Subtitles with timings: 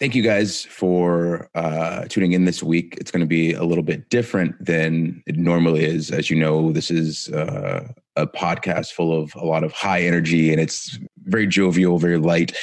[0.00, 2.96] thank you guys for uh, tuning in this week.
[2.98, 6.10] It's going to be a little bit different than it normally is.
[6.10, 7.86] As you know, this is uh,
[8.16, 12.56] a podcast full of a lot of high energy and it's very jovial, very light.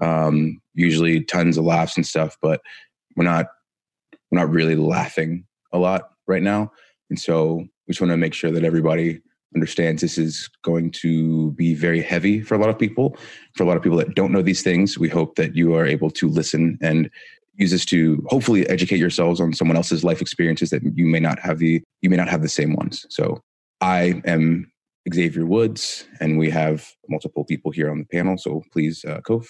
[0.00, 2.60] Um, usually tons of laughs and stuff, but
[3.16, 3.46] we're not
[4.30, 6.72] we're not really laughing a lot right now.
[7.08, 9.20] And so we just want to make sure that everybody
[9.54, 13.16] understands this is going to be very heavy for a lot of people.
[13.56, 15.86] For a lot of people that don't know these things, we hope that you are
[15.86, 17.10] able to listen and
[17.54, 21.38] use this to hopefully educate yourselves on someone else's life experiences that you may not
[21.40, 23.06] have the you may not have the same ones.
[23.10, 23.40] So
[23.80, 24.70] I am
[25.12, 28.38] Xavier Woods, and we have multiple people here on the panel.
[28.38, 29.46] So please, uh, Kof.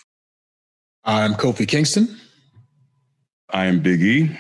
[1.05, 2.17] I'm Kofi Kingston.
[3.51, 4.39] I am Big E.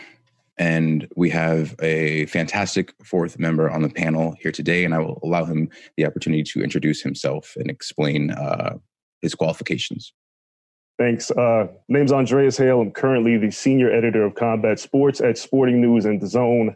[0.60, 5.18] And we have a fantastic fourth member on the panel here today, and I will
[5.22, 8.76] allow him the opportunity to introduce himself and explain uh,
[9.22, 10.12] his qualifications.
[10.98, 11.30] Thanks.
[11.30, 12.82] Uh, name's Andreas Hale.
[12.82, 16.74] I'm currently the senior editor of combat sports at Sporting News and DAZN.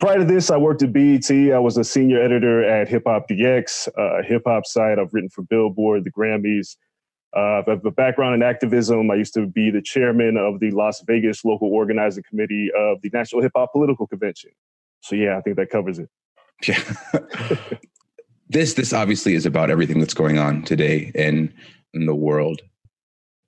[0.00, 1.30] Prior to this, I worked at BET.
[1.30, 4.98] I was a senior editor at Hip Hop DX, a hip hop site.
[4.98, 6.76] I've written for Billboard, the Grammys,
[7.36, 9.10] uh, I have a background in activism.
[9.10, 13.10] I used to be the chairman of the Las Vegas local organizing committee of the
[13.12, 14.50] National Hip Hop Political Convention.
[15.00, 16.08] So yeah, I think that covers it.
[16.66, 16.82] Yeah.
[18.48, 21.52] this this obviously is about everything that's going on today in
[21.94, 22.62] in the world.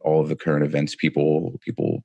[0.01, 2.05] All of the current events, people people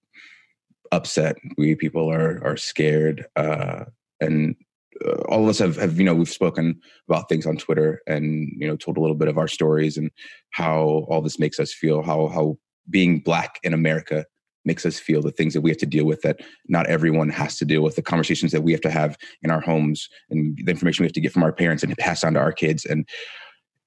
[0.92, 1.36] upset.
[1.58, 3.86] We people are are scared, uh,
[4.20, 4.56] and
[5.04, 6.80] uh, all of us have, have, you know, we've spoken
[7.10, 10.12] about things on Twitter and, you know, told a little bit of our stories and
[10.52, 12.58] how all this makes us feel, how, how
[12.90, 14.26] being black in America
[14.66, 17.58] makes us feel the things that we have to deal with that not everyone has
[17.58, 20.72] to deal with the conversations that we have to have in our homes and the
[20.72, 23.08] information we have to get from our parents and pass on to our kids and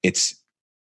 [0.03, 0.35] it's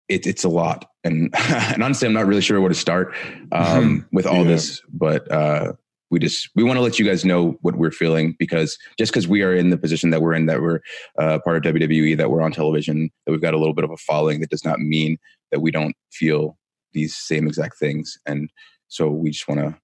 [0.08, 3.14] it, it's a lot and and honestly i'm not really sure where to start
[3.52, 4.50] um, with all yeah.
[4.50, 5.72] this but uh,
[6.11, 9.27] we just we want to let you guys know what we're feeling because just because
[9.27, 10.81] we are in the position that we're in that we're
[11.19, 13.91] uh, part of wwe that we're on television that we've got a little bit of
[13.91, 15.19] a following that does not mean
[15.50, 16.56] that we don't feel
[16.93, 18.19] these same exact things.
[18.27, 18.50] And
[18.89, 19.77] so we just want to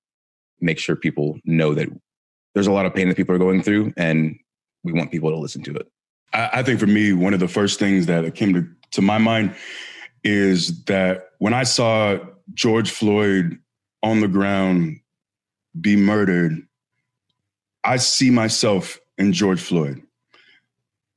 [0.61, 1.89] make sure people know that
[2.55, 4.37] there's a lot of pain that people are going through and
[4.83, 5.87] we want people to listen to it.
[6.33, 9.19] I, I think for me one of the first things that came to, to my
[9.19, 9.55] mind
[10.25, 12.17] is that when i saw
[12.55, 13.59] george floyd
[14.05, 15.01] on the ground
[15.81, 16.67] be murdered,
[17.85, 20.03] I see myself in George Floyd.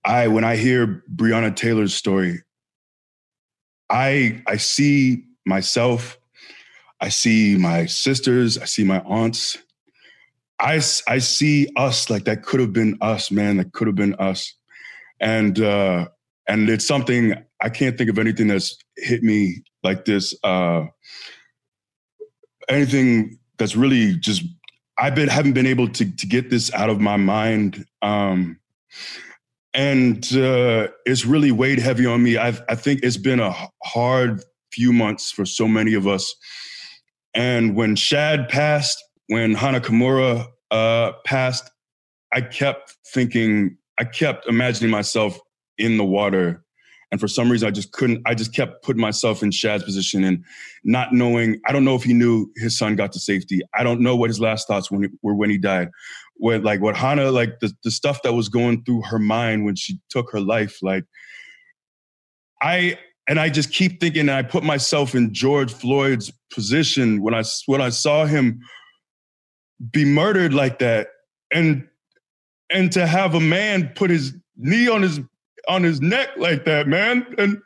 [0.06, 2.42] I when I hear Breonna Taylor's story,
[3.90, 6.20] I I see myself,
[7.02, 9.58] I see my sisters, I see my aunts.
[10.60, 10.76] I
[11.08, 14.54] I see us like that could have been us, man, that could have been us.
[15.20, 16.08] And uh
[16.48, 20.86] and it's something I can't think of anything that's hit me like this uh
[22.70, 24.44] anything that's really just
[24.98, 27.86] I've been haven't been able to to get this out of my mind.
[28.02, 28.60] Um,
[29.74, 32.38] and uh, it's really weighed heavy on me.
[32.38, 36.34] i I think it's been a hard few months for so many of us.
[37.34, 41.70] And when Shad passed, when Hana Kimura uh, passed,
[42.34, 45.38] I kept thinking, I kept imagining myself
[45.78, 46.65] in the water
[47.12, 50.24] and for some reason, I just couldn't, I just kept putting myself in Shad's position
[50.24, 50.44] and
[50.84, 53.62] not knowing, I don't know if he knew his son got to safety.
[53.74, 55.90] I don't know what his last thoughts when he, were when he died.
[56.38, 59.76] What, like what Hana, like the, the stuff that was going through her mind when
[59.76, 61.06] she took her life, like
[62.62, 67.44] I, and I just keep thinking, I put myself in George Floyd's position when I,
[67.68, 68.60] when I saw him
[69.92, 71.08] be murdered like that.
[71.54, 71.88] And,
[72.72, 75.20] and to have a man put his knee on his
[75.68, 77.26] on his neck like that, man.
[77.38, 77.62] And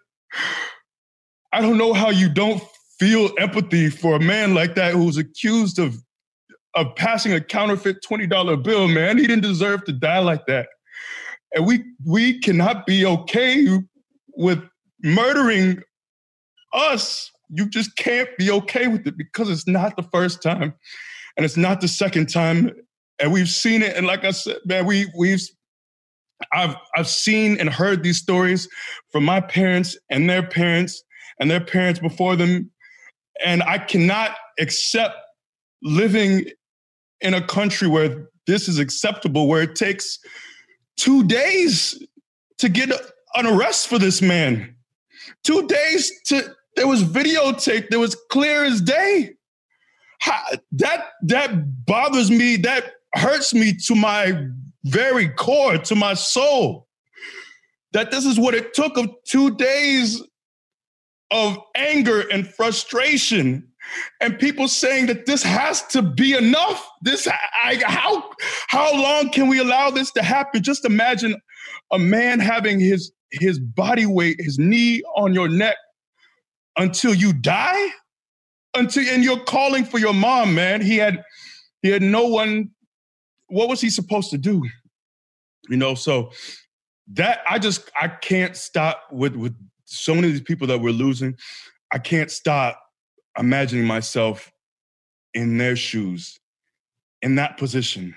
[1.51, 2.61] I don't know how you don't
[2.99, 5.95] feel empathy for a man like that who's accused of
[6.75, 9.17] of passing a counterfeit $20 bill, man.
[9.17, 10.67] He didn't deserve to die like that.
[11.55, 13.67] And we we cannot be okay
[14.35, 14.63] with
[15.01, 15.81] murdering
[16.73, 17.31] us.
[17.49, 20.75] You just can't be okay with it because it's not the first time
[21.35, 22.71] and it's not the second time.
[23.19, 23.97] And we've seen it.
[23.97, 25.41] And like I said, man, we we've
[26.53, 28.67] I've I've seen and heard these stories
[29.11, 31.03] from my parents and their parents
[31.39, 32.71] and their parents before them,
[33.45, 35.15] and I cannot accept
[35.81, 36.45] living
[37.21, 40.19] in a country where this is acceptable, where it takes
[40.97, 42.01] two days
[42.57, 42.89] to get
[43.35, 44.75] an arrest for this man.
[45.43, 49.33] Two days to there was videotape, there was clear as day.
[50.19, 50.41] How,
[50.73, 52.57] that that bothers me.
[52.57, 54.47] That hurts me to my
[54.85, 56.87] very core, to my soul,
[57.93, 60.21] that this is what it took of two days
[61.31, 63.69] of anger and frustration
[64.21, 66.87] and people saying that this has to be enough.
[67.01, 68.29] This, I, how,
[68.67, 70.61] how long can we allow this to happen?
[70.63, 71.35] Just imagine
[71.91, 75.75] a man having his his body weight, his knee on your neck
[76.77, 77.89] until you die,
[78.75, 80.81] until and you're calling for your mom, man.
[80.81, 81.23] He had
[81.81, 82.71] he had no one.
[83.49, 84.63] What was he supposed to do?
[85.69, 86.31] You know, so
[87.13, 89.55] that I just I can't stop with with
[89.85, 91.35] so many of these people that we're losing.
[91.91, 92.79] I can't stop
[93.37, 94.51] imagining myself
[95.33, 96.39] in their shoes,
[97.21, 98.15] in that position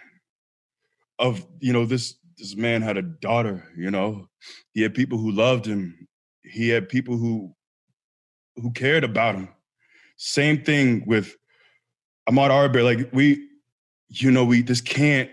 [1.19, 4.29] of, you know, this this man had a daughter, you know.
[4.73, 6.08] He had people who loved him.
[6.43, 7.55] He had people who
[8.56, 9.49] who cared about him.
[10.17, 11.37] Same thing with
[12.29, 12.82] Ahmaud Arbery.
[12.82, 13.49] Like we,
[14.12, 15.31] you know, we just can't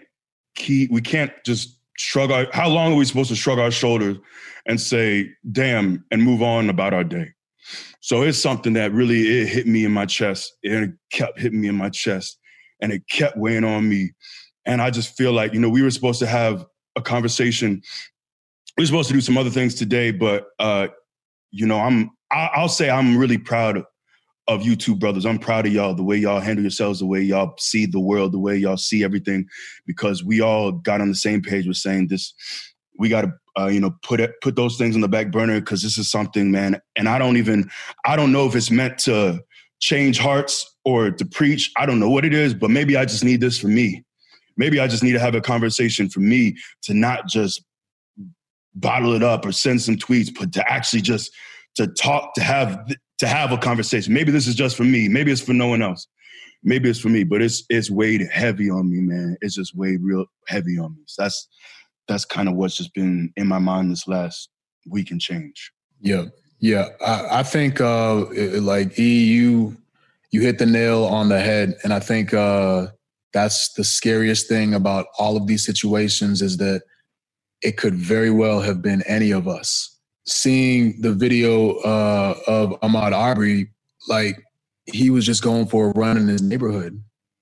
[0.55, 4.17] keep we can't just shrug our how long are we supposed to shrug our shoulders
[4.65, 7.31] and say, damn, and move on about our day?
[8.01, 11.67] So it's something that really it hit me in my chest it kept hitting me
[11.67, 12.39] in my chest
[12.81, 14.11] and it kept weighing on me.
[14.65, 16.65] And I just feel like, you know, we were supposed to have
[16.95, 17.81] a conversation.
[18.77, 20.87] We are supposed to do some other things today, but uh,
[21.51, 23.83] you know, I'm I'll say I'm really proud
[24.49, 25.25] of you two brothers.
[25.25, 28.33] I'm proud of y'all, the way y'all handle yourselves, the way y'all see the world,
[28.33, 29.47] the way y'all see everything,
[29.85, 32.33] because we all got on the same page with saying this.
[32.97, 35.59] We got to uh, you know, put it, put those things on the back burner
[35.59, 36.79] because this is something, man.
[36.95, 37.69] And I don't even,
[38.05, 39.41] I don't know if it's meant to
[39.79, 41.71] change hearts or to preach.
[41.75, 44.03] I don't know what it is, but maybe I just need this for me.
[44.55, 47.63] Maybe I just need to have a conversation for me to not just
[48.75, 51.31] bottle it up or send some tweets, but to actually just
[51.75, 54.13] to talk, to have to have a conversation.
[54.13, 55.07] Maybe this is just for me.
[55.07, 56.07] Maybe it's for no one else.
[56.63, 59.37] Maybe it's for me, but it's it's weighed heavy on me, man.
[59.41, 61.03] It's just weighed real heavy on me.
[61.05, 61.47] So that's
[62.07, 64.49] that's kind of what's just been in my mind this last
[64.89, 65.71] week and change.
[66.01, 66.25] Yeah,
[66.59, 66.89] yeah.
[67.05, 68.25] I, I think uh,
[68.59, 69.77] like E, you
[70.31, 72.87] you hit the nail on the head, and I think uh,
[73.31, 76.81] that's the scariest thing about all of these situations is that
[77.61, 79.97] it could very well have been any of us.
[80.29, 83.71] Seeing the video uh, of Ahmaud Arbery,
[84.07, 84.37] like
[84.85, 87.01] he was just going for a run in his neighborhood.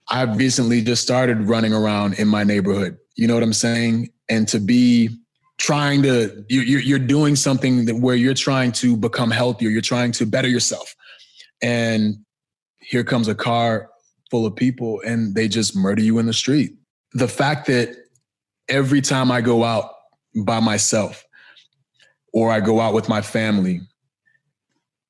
[0.09, 2.97] I've recently just started running around in my neighborhood.
[3.15, 4.09] You know what I'm saying?
[4.29, 5.09] and to be
[5.57, 10.11] trying to you're, you're doing something that where you're trying to become healthier you're trying
[10.11, 10.95] to better yourself
[11.61, 12.15] and
[12.79, 13.89] here comes a car
[14.29, 16.75] full of people and they just murder you in the street
[17.13, 17.95] the fact that
[18.69, 19.91] every time i go out
[20.45, 21.23] by myself
[22.33, 23.81] or i go out with my family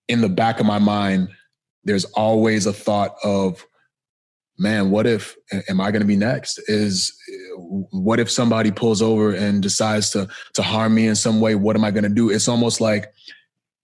[0.07, 1.29] in the back of my mind
[1.83, 3.65] there's always a thought of
[4.57, 5.35] man, what if
[5.69, 6.59] am I going to be next?
[6.67, 7.15] Is
[7.91, 11.55] what if somebody pulls over and decides to to harm me in some way?
[11.55, 12.29] What am I going to do?
[12.29, 13.11] It's almost like,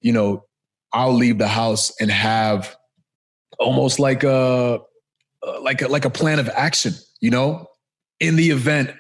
[0.02, 0.46] you know,
[0.92, 2.76] I'll leave the house and have
[3.60, 4.80] almost like a
[5.46, 7.68] uh, like a, like a plan of action, you know,
[8.20, 8.92] in the event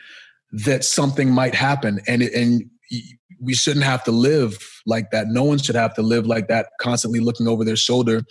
[0.51, 2.69] that something might happen, and and
[3.43, 5.27] we shouldn't have to live like that.
[5.27, 8.23] No one should have to live like that, constantly looking over their shoulder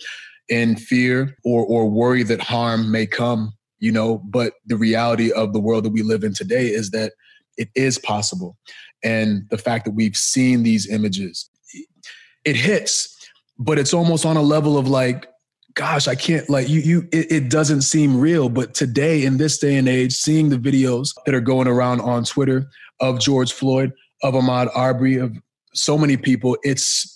[0.49, 4.19] in fear or or worry that harm may come you know?
[4.19, 7.11] But the reality of the world that we live in today is that
[7.57, 8.57] it is possible.
[9.03, 11.49] And the fact that we've seen these images
[12.45, 13.09] it hits
[13.57, 15.27] but it's almost on a level of like
[15.75, 18.49] gosh i can't like you you it, it, doesn't seem real.
[18.49, 22.25] But today in this day and age seeing the videos that are going around on
[22.25, 22.67] twitter
[22.99, 25.37] of george floyd of ahmaud arbery of
[25.73, 27.13] so many people it's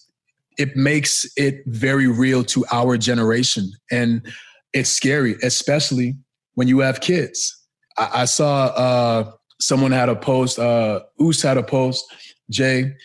[0.57, 3.71] it makes it very real to our generation.
[3.91, 4.25] And
[4.73, 6.15] it's scary, especially
[6.55, 7.55] when you have kids.
[7.97, 12.05] I, I saw uh, someone had a post, uh, Oos had a post,
[12.49, 12.95] Jay,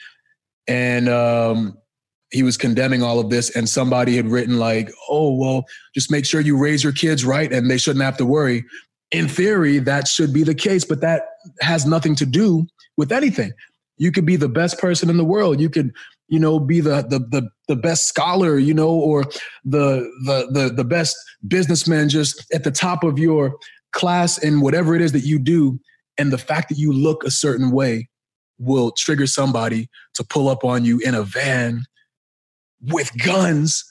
[0.67, 1.77] and um,
[2.31, 3.55] he was condemning all of this.
[3.55, 7.53] And somebody had written, like, oh, well, just make sure you raise your kids right
[7.53, 8.65] and they shouldn't have to worry.
[9.11, 11.23] In theory, that should be the case, but that
[11.61, 12.67] has nothing to do
[12.97, 13.53] with anything.
[14.03, 15.61] You could be the best person in the world.
[15.61, 15.93] You could
[16.27, 19.23] you know be the the the, the best scholar you know or
[19.65, 21.17] the, the the the best
[21.47, 23.55] businessman just at the top of your
[23.93, 25.79] class in whatever it is that you do.
[26.19, 28.09] And the fact that you look a certain way
[28.59, 31.85] will trigger somebody to pull up on you in a van
[32.81, 33.85] with guns.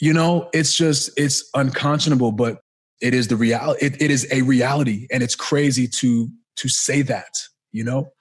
[0.00, 2.58] You know it's just it's unconscionable but
[3.00, 5.08] it is the reality it, it is a reality.
[5.10, 7.34] And it's crazy to to say that
[7.72, 8.12] you know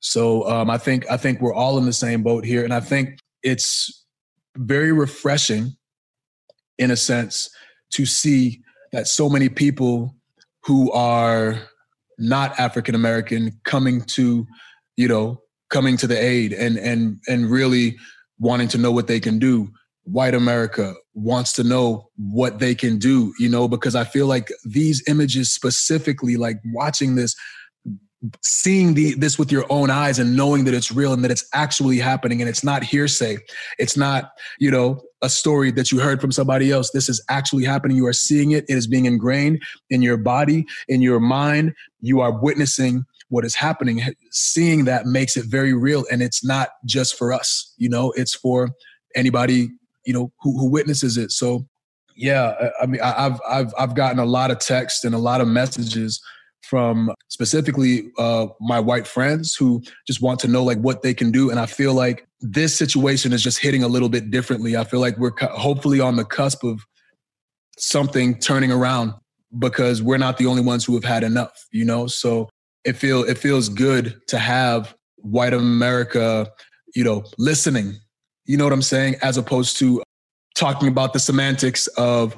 [0.00, 2.80] so um, I think I think we're all in the same boat here, and I
[2.80, 4.04] think it's
[4.56, 5.76] very refreshing,
[6.78, 7.50] in a sense,
[7.92, 8.60] to see
[8.92, 10.14] that so many people
[10.64, 11.60] who are
[12.18, 14.46] not African American coming to,
[14.96, 15.40] you know,
[15.70, 17.96] coming to the aid and and and really
[18.38, 19.68] wanting to know what they can do.
[20.08, 24.50] white America wants to know what they can do, you know, because I feel like
[24.64, 27.34] these images specifically, like watching this,
[28.42, 31.48] seeing the this with your own eyes and knowing that it's real and that it's
[31.54, 33.38] actually happening and it's not hearsay.
[33.78, 36.90] It's not, you know, a story that you heard from somebody else.
[36.90, 37.96] This is actually happening.
[37.96, 38.64] You are seeing it.
[38.68, 41.74] It is being ingrained in your body, in your mind.
[42.00, 44.02] You are witnessing what is happening.
[44.30, 46.04] Seeing that makes it very real.
[46.10, 48.70] And it's not just for us, you know, it's for
[49.14, 49.70] anybody
[50.08, 51.68] you know who, who witnesses it so
[52.16, 55.46] yeah i mean i've i've i've gotten a lot of text and a lot of
[55.46, 56.20] messages
[56.68, 61.30] from specifically uh, my white friends who just want to know like what they can
[61.30, 61.50] do.
[61.50, 64.76] And i feel like this situation is just hitting a little bit differently.
[64.76, 66.84] I feel like we're hopefully on the cusp of
[67.78, 69.12] something turning around
[69.58, 72.06] because we're not the only ones who have had enough you know?
[72.06, 72.48] So
[72.84, 76.48] it feel it feels good to have white america
[76.94, 77.98] you know listening
[78.48, 79.16] you know what I'm saying?
[79.22, 80.02] As opposed to
[80.56, 82.34] talking about the semantics of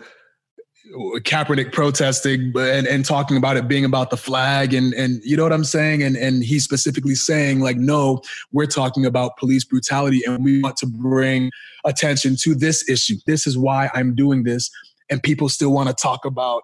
[0.92, 5.42] Kaepernick protesting and, and talking about it being about the flag and and you know
[5.42, 6.02] what I'm saying?
[6.02, 8.20] And and he's specifically saying, like, no,
[8.52, 11.50] we're talking about police brutality and we want to bring
[11.84, 13.16] attention to this issue.
[13.26, 14.70] This is why I'm doing this.
[15.10, 16.62] And people still want to talk about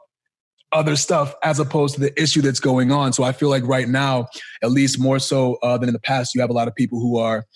[0.73, 3.13] other stuff as opposed to the issue that's going on.
[3.13, 4.27] So I feel like right now,
[4.63, 7.01] at least more so uh, than in the past, you have a lot of people
[7.01, 7.47] who are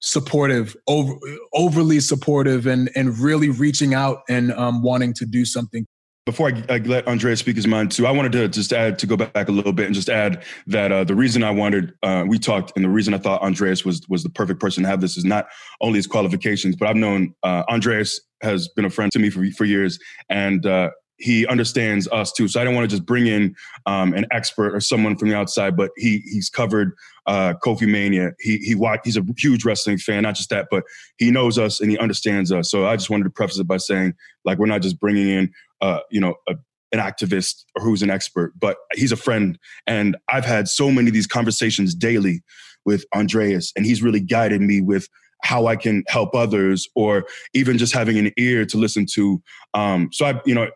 [0.00, 1.14] supportive, over,
[1.52, 5.86] overly supportive, and and really reaching out and um, wanting to do something.
[6.26, 9.06] Before I, I, let Andreas speak his mind too, I wanted to just add to
[9.06, 12.24] go back a little bit and just add that uh, the reason I wanted uh,
[12.26, 15.00] we talked and the reason I thought Andreas was was the perfect person to have
[15.00, 15.46] this is not
[15.80, 19.44] only his qualifications, but I've known uh, Andreas has been a friend to me for
[19.56, 22.48] for years, and uh, he understands us too.
[22.48, 23.54] So I don't want to just bring in
[23.86, 26.92] um, an expert or someone from the outside, but he he's covered
[27.26, 28.32] uh, Kofi Mania.
[28.38, 30.22] He he he's a huge wrestling fan.
[30.22, 30.84] Not just that, but
[31.16, 32.70] he knows us and he understands us.
[32.70, 35.52] So I just wanted to preface it by saying, like, we're not just bringing in,
[35.80, 36.54] uh, you know, a,
[36.92, 39.58] an activist or who's an expert, but he's a friend.
[39.86, 42.42] And I've had so many of these conversations daily
[42.84, 45.08] with Andreas, and he's really guided me with
[45.42, 49.42] how I can help others, or even just having an ear to listen to.
[49.74, 50.68] Um, so I, you know,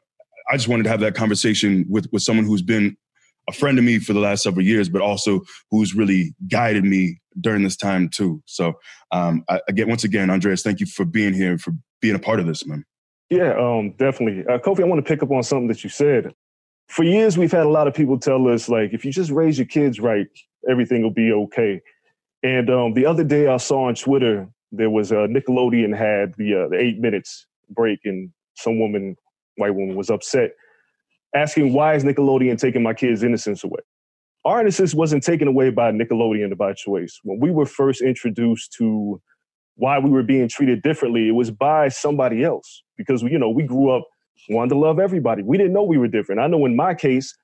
[0.51, 2.97] I just wanted to have that conversation with with someone who's been
[3.49, 5.41] a friend of me for the last several years, but also
[5.71, 8.43] who's really guided me during this time too.
[8.47, 8.75] So
[9.13, 12.41] um, I, again, once again, Andreas, thank you for being here for being a part
[12.41, 12.85] of this, man.
[13.29, 14.45] Yeah, um, definitely.
[14.53, 16.35] Uh, Kofi, I want to pick up on something that you said.
[16.89, 19.57] For years, we've had a lot of people tell us, like, if you just raise
[19.57, 20.27] your kids right,
[20.69, 21.81] everything will be okay.
[22.43, 26.35] And um, the other day, I saw on Twitter there was a uh, Nickelodeon had
[26.35, 29.17] the uh, the eight minutes break, and some woman
[29.61, 30.53] white woman was upset,
[31.35, 33.81] asking why is Nickelodeon taking my kids' innocence away?
[34.45, 37.21] Our innocence wasn't taken away by Nickelodeon by choice.
[37.25, 39.21] When we were first introduced to
[39.77, 43.65] why we were being treated differently, it was by somebody else because you know we
[43.65, 44.05] grew up
[44.49, 45.43] wanting to love everybody.
[45.43, 46.41] We didn't know we were different.
[46.41, 47.35] I know in my case,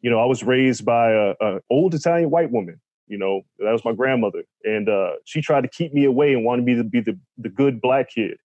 [0.00, 2.80] you know, I was raised by a, a old Italian white woman.
[3.06, 6.44] You know, that was my grandmother, and uh, she tried to keep me away and
[6.44, 8.38] wanted me to be the the good black kid.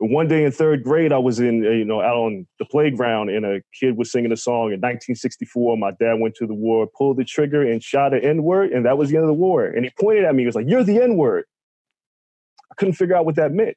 [0.00, 3.30] One day in third grade, I was in, uh, you know, out on the playground
[3.30, 5.76] and a kid was singing a song in 1964.
[5.76, 8.86] My dad went to the war, pulled the trigger and shot an N word, and
[8.86, 9.66] that was the end of the war.
[9.66, 11.44] And he pointed at me, he was like, You're the N word.
[12.70, 13.76] I couldn't figure out what that meant.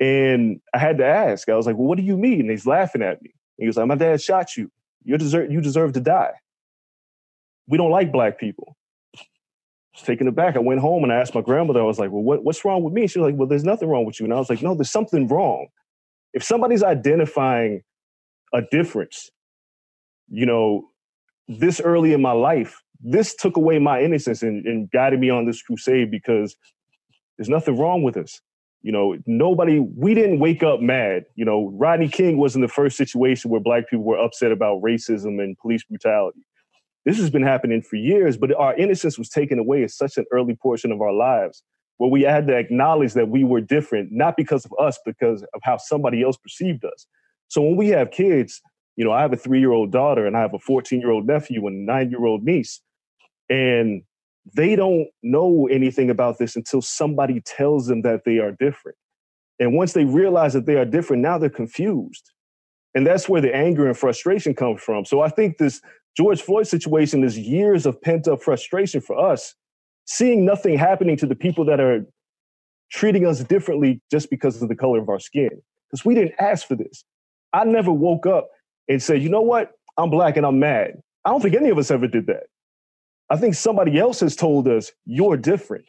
[0.00, 1.48] And I had to ask.
[1.48, 2.40] I was like, Well, what do you mean?
[2.40, 3.34] And he's laughing at me.
[3.58, 4.70] He was like, My dad shot you.
[5.04, 6.32] You deserve, you deserve to die.
[7.68, 8.75] We don't like black people
[9.96, 10.56] was taken aback.
[10.56, 12.82] I went home and I asked my grandmother, I was like, well, what, what's wrong
[12.82, 13.06] with me?
[13.06, 14.26] She was like, well, there's nothing wrong with you.
[14.26, 15.68] And I was like, no, there's something wrong.
[16.32, 17.82] If somebody's identifying
[18.52, 19.30] a difference,
[20.28, 20.88] you know,
[21.48, 25.46] this early in my life, this took away my innocence and, and guided me on
[25.46, 26.56] this crusade because
[27.38, 28.40] there's nothing wrong with us.
[28.82, 31.24] You know, nobody, we didn't wake up mad.
[31.34, 35.42] You know, Rodney King wasn't the first situation where black people were upset about racism
[35.42, 36.40] and police brutality.
[37.06, 40.26] This has been happening for years, but our innocence was taken away at such an
[40.32, 41.62] early portion of our lives
[41.98, 45.60] where we had to acknowledge that we were different, not because of us, because of
[45.62, 47.06] how somebody else perceived us.
[47.48, 48.60] So when we have kids,
[48.96, 51.10] you know, I have a three year old daughter and I have a 14 year
[51.10, 52.82] old nephew and nine year old niece,
[53.48, 54.02] and
[54.54, 58.98] they don't know anything about this until somebody tells them that they are different.
[59.60, 62.32] And once they realize that they are different, now they're confused.
[62.94, 65.04] And that's where the anger and frustration comes from.
[65.04, 65.80] So I think this
[66.16, 69.54] George Floyd situation is years of pent up frustration for us,
[70.06, 72.04] seeing nothing happening to the people that are
[72.90, 75.50] treating us differently just because of the color of our skin.
[75.90, 77.04] Because we didn't ask for this.
[77.52, 78.48] I never woke up
[78.88, 79.72] and said, you know what?
[79.98, 81.00] I'm black and I'm mad.
[81.24, 82.44] I don't think any of us ever did that.
[83.28, 85.84] I think somebody else has told us you're different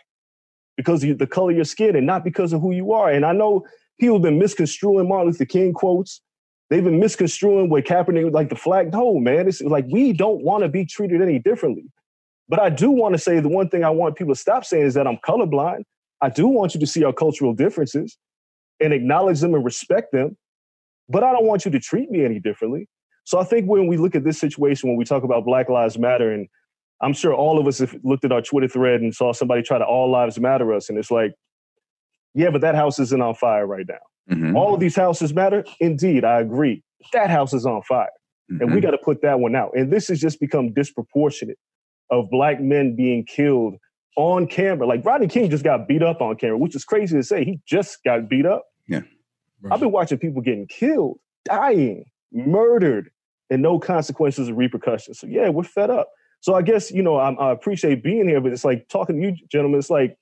[0.76, 3.10] because of the color of your skin and not because of who you are.
[3.10, 3.66] And I know
[4.00, 6.22] People have been misconstruing Martin Luther King quotes.
[6.70, 8.92] They've been misconstruing what Kaepernick like the flag.
[8.92, 11.86] No, man, it's like we don't want to be treated any differently.
[12.50, 14.86] But I do want to say the one thing I want people to stop saying
[14.86, 15.84] is that I'm colorblind.
[16.22, 18.18] I do want you to see our cultural differences
[18.80, 20.38] and acknowledge them and respect them.
[21.10, 22.88] But I don't want you to treat me any differently.
[23.24, 25.98] So I think when we look at this situation, when we talk about Black Lives
[25.98, 26.48] Matter, and
[27.02, 29.78] I'm sure all of us have looked at our Twitter thread and saw somebody try
[29.78, 31.34] to all lives matter us, and it's like,
[32.34, 34.00] yeah, but that house isn't on fire right now.
[34.30, 34.56] Mm-hmm.
[34.56, 35.64] All of these houses matter.
[35.80, 36.84] Indeed, I agree.
[37.14, 38.10] That house is on fire.
[38.52, 38.62] Mm-hmm.
[38.62, 38.86] And we mm-hmm.
[38.86, 39.72] got to put that one out.
[39.76, 41.58] And this has just become disproportionate
[42.10, 43.76] of black men being killed
[44.16, 44.88] on camera.
[44.88, 47.46] Like Rodney King just got beat up on camera, which is crazy to say.
[47.46, 48.66] He just got beat up.
[48.88, 49.02] Yeah.
[49.62, 49.74] Right.
[49.74, 53.10] I've been watching people getting killed, dying, murdered,
[53.50, 55.20] and no consequences or repercussions.
[55.20, 56.10] So yeah, we're fed up.
[56.42, 59.28] So I guess you know I'm, i appreciate being here, but it's like talking to
[59.28, 59.80] you, gentlemen.
[59.80, 60.18] It's like,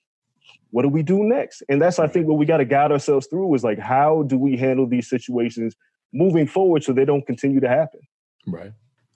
[0.75, 1.63] what do we do next?
[1.69, 4.37] And that's I think what we got to guide ourselves through is like, how do
[4.37, 5.73] we handle these situations
[6.11, 8.01] moving forward so they don't continue to happen?
[8.45, 8.73] Right.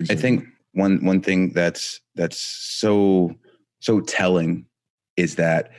[0.10, 3.36] I think one one thing that's that's so
[3.80, 4.68] so telling
[5.18, 5.72] is that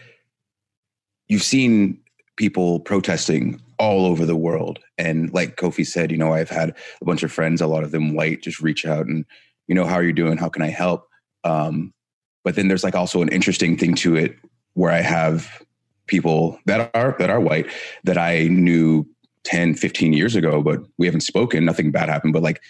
[1.29, 1.99] you've seen
[2.37, 7.05] people protesting all over the world and like kofi said you know i've had a
[7.07, 9.25] bunch of friends a lot of them white just reach out and
[9.69, 11.09] you know how are you doing how can i help
[11.45, 11.95] um,
[12.45, 14.37] but then there's like also an interesting thing to it
[14.75, 15.63] where i have
[16.11, 17.67] people that are that are white
[18.05, 19.07] that i knew
[19.45, 22.61] 10 15 years ago but we haven't spoken nothing bad happened but like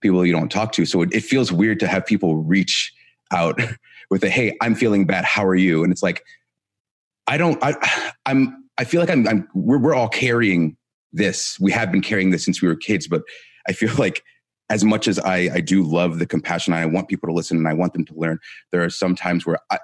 [0.00, 0.84] people you don't talk to.
[0.84, 2.92] So it, it feels weird to have people reach
[3.32, 3.60] out
[4.10, 5.24] with a, Hey, I'm feeling bad.
[5.24, 5.82] How are you?
[5.82, 6.24] And it's like,
[7.26, 7.74] I don't, I,
[8.26, 10.76] I'm, I feel like I'm, I'm we're, we're all carrying
[11.12, 11.58] this.
[11.60, 13.22] We have been carrying this since we were kids, but
[13.68, 14.22] I feel like
[14.70, 17.66] as much as I, I do love the compassion, I want people to listen and
[17.66, 18.38] I want them to learn.
[18.70, 19.78] There are some times where I,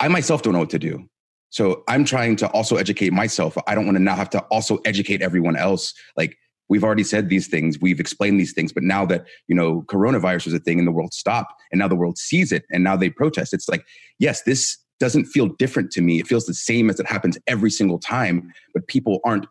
[0.00, 1.08] I myself don't know what to do.
[1.50, 3.56] So I'm trying to also educate myself.
[3.66, 5.92] I don't want to now have to also educate everyone else.
[6.16, 6.36] Like
[6.70, 10.46] we've already said these things we've explained these things but now that you know coronavirus
[10.46, 12.96] was a thing and the world stopped and now the world sees it and now
[12.96, 13.84] they protest it's like
[14.18, 17.70] yes this doesn't feel different to me it feels the same as it happens every
[17.70, 19.46] single time but people aren't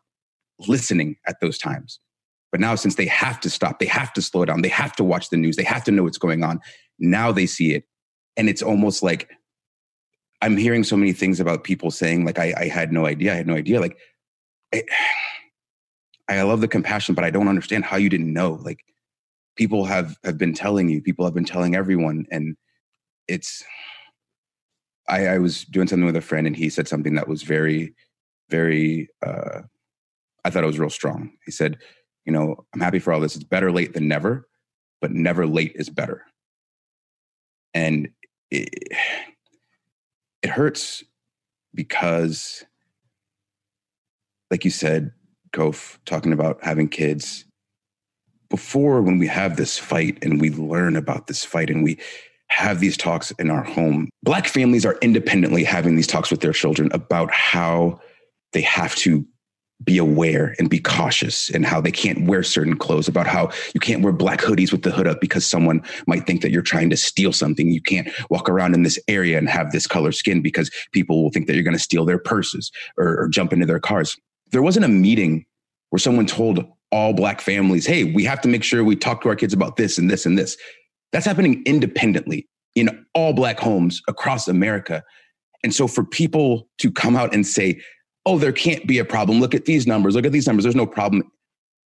[0.68, 2.00] listening at those times
[2.52, 5.04] but now since they have to stop they have to slow down they have to
[5.04, 6.60] watch the news they have to know what's going on
[7.00, 7.84] now they see it
[8.38, 9.30] and it's almost like
[10.42, 13.36] i'm hearing so many things about people saying like i, I had no idea i
[13.36, 13.98] had no idea like
[14.72, 14.86] it,
[16.30, 18.60] I love the compassion, but I don't understand how you didn't know.
[18.64, 18.86] Like
[19.56, 22.56] people have have been telling you, people have been telling everyone, and
[23.28, 23.64] it's.
[25.08, 27.96] I, I was doing something with a friend, and he said something that was very,
[28.50, 29.10] very.
[29.26, 29.62] Uh,
[30.46, 31.32] I thought it was real strong.
[31.46, 31.80] He said,
[32.26, 33.36] "You know, I'm happy for all this.
[33.36, 34.48] It's better late than never,
[35.02, 36.26] but never late is better."
[37.74, 38.10] And
[38.52, 38.70] it,
[40.42, 41.04] it hurts
[41.74, 42.64] because,
[44.52, 45.12] like you said,
[45.52, 47.46] Kof talking about having kids.
[48.50, 52.00] Before, when we have this fight and we learn about this fight and we
[52.48, 56.54] have these talks in our home, Black families are independently having these talks with their
[56.54, 58.00] children about how
[58.54, 59.26] they have to
[59.84, 63.80] be aware and be cautious and how they can't wear certain clothes about how you
[63.80, 66.90] can't wear black hoodies with the hood up because someone might think that you're trying
[66.90, 70.42] to steal something you can't walk around in this area and have this color skin
[70.42, 73.66] because people will think that you're going to steal their purses or, or, jump into
[73.66, 74.18] their cars
[74.52, 75.46] there wasn't a meeting
[75.90, 79.30] where someone told all black families, hey, we have to make sure we talk to
[79.30, 80.58] our kids about this and this and this.
[81.12, 85.04] That's happening independently in all black homes across America.
[85.64, 87.82] And so for people to come out and say,
[88.30, 89.40] oh, there can't be a problem.
[89.40, 90.14] Look at these numbers.
[90.14, 90.64] Look at these numbers.
[90.64, 91.24] There's no problem.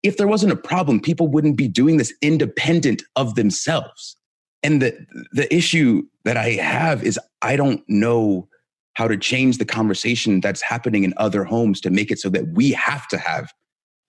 [0.03, 4.17] If there wasn't a problem, people wouldn't be doing this independent of themselves.
[4.61, 4.93] And the,
[5.31, 8.49] the issue that I have is I don't know
[8.95, 12.49] how to change the conversation that's happening in other homes to make it so that
[12.49, 13.53] we have to have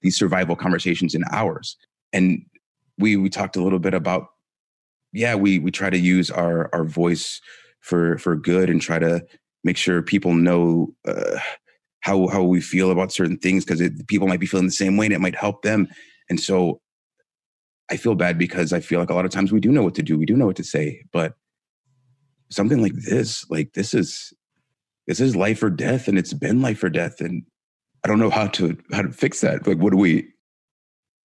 [0.03, 1.77] these survival conversations in ours.
[2.13, 2.45] And
[2.99, 4.27] we we talked a little bit about
[5.13, 7.41] yeah, we we try to use our our voice
[7.81, 9.25] for for good and try to
[9.63, 11.39] make sure people know uh,
[12.05, 15.07] how how we feel about certain things because people might be feeling the same way
[15.07, 15.89] and it might help them.
[16.29, 16.83] And so
[17.91, 19.95] I feel bad because I feel like a lot of times we do know what
[19.95, 21.35] to do, we do know what to say, but
[22.51, 24.35] something like this, like this is
[25.07, 27.43] this is life or death and it's been life or death and
[28.05, 29.67] i don't know how to how to fix that.
[29.67, 30.29] Like what do we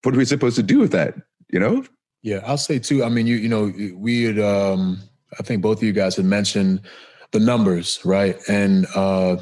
[0.03, 1.15] what are we supposed to do with that
[1.51, 1.83] you know?
[2.23, 5.01] Yeah i'll say too i mean you you know we had um
[5.39, 6.81] i think both of you guys had mentioned
[7.31, 8.37] the numbers right?
[8.47, 9.37] And uh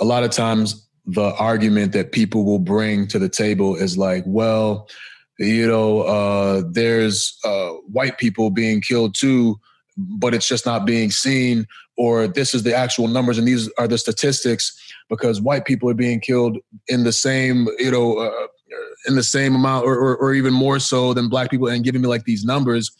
[0.00, 4.22] a lot of times the argument that people will bring to the table is like
[4.26, 4.88] well
[5.38, 9.58] you know uh there's uh white people being killed too
[9.96, 13.88] but it's just not being seen or this is the actual numbers and these are
[13.88, 14.76] the statistics
[15.08, 16.58] because white people are being killed
[16.88, 18.46] in the same you know uh,
[19.06, 22.00] in the same amount or, or, or even more so than black people and giving
[22.00, 22.90] me like these numbers.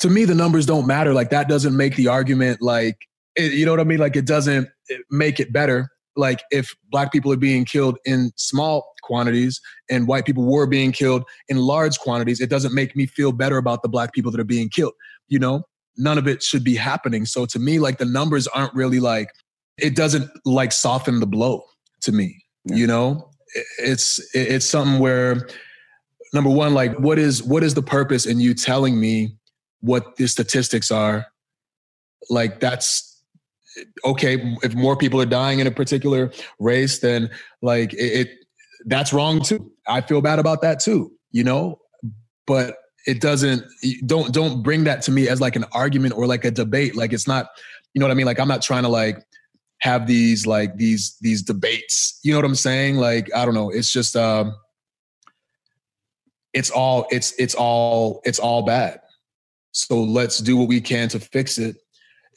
[0.00, 1.12] To me the numbers don't matter.
[1.12, 2.96] Like that doesn't make the argument like
[3.34, 3.98] it, you know what i mean?
[3.98, 4.68] Like it doesn't
[5.10, 10.26] make it better like if black people are being killed in small quantities and white
[10.26, 13.88] people were being killed in large quantities it doesn't make me feel better about the
[13.88, 14.92] black people that are being killed
[15.28, 15.62] you know?
[15.96, 17.26] None of it should be happening.
[17.26, 19.30] So to me like the numbers aren't really like
[19.78, 21.62] it doesn't like soften the blow
[22.02, 22.76] to me yeah.
[22.76, 23.30] you know?
[23.78, 25.48] It's it's something where
[26.34, 29.36] number one like what is what is the purpose in you telling me
[29.80, 31.26] what the statistics are?
[32.30, 33.17] Like that's
[34.04, 37.30] okay if more people are dying in a particular race then
[37.62, 38.28] like it, it
[38.86, 39.72] that's wrong too.
[39.88, 41.80] I feel bad about that too you know?
[42.46, 43.62] But it doesn't
[44.06, 46.96] don't don't bring that to me as like an argument or like a debate.
[46.96, 47.48] Like it's not
[47.94, 48.26] you know what i mean?
[48.26, 49.24] Like i'm not trying to like
[49.80, 52.18] have these like these these debates.
[52.22, 52.96] You know what i'm saying?
[52.96, 53.70] Like i don't know.
[53.70, 54.54] It's just um
[56.52, 59.00] it's all it's it's all it's all bad.
[59.72, 61.76] So let's do what we can to fix it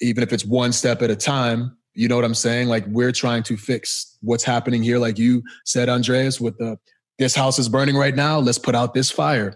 [0.01, 1.77] even if it's one step at a time.
[1.93, 2.67] You know what I'm saying?
[2.67, 4.97] Like we're trying to fix what's happening here.
[4.97, 6.77] Like you said, Andreas, with the
[7.19, 8.39] this house is burning right now.
[8.39, 9.55] Let's put out this fire.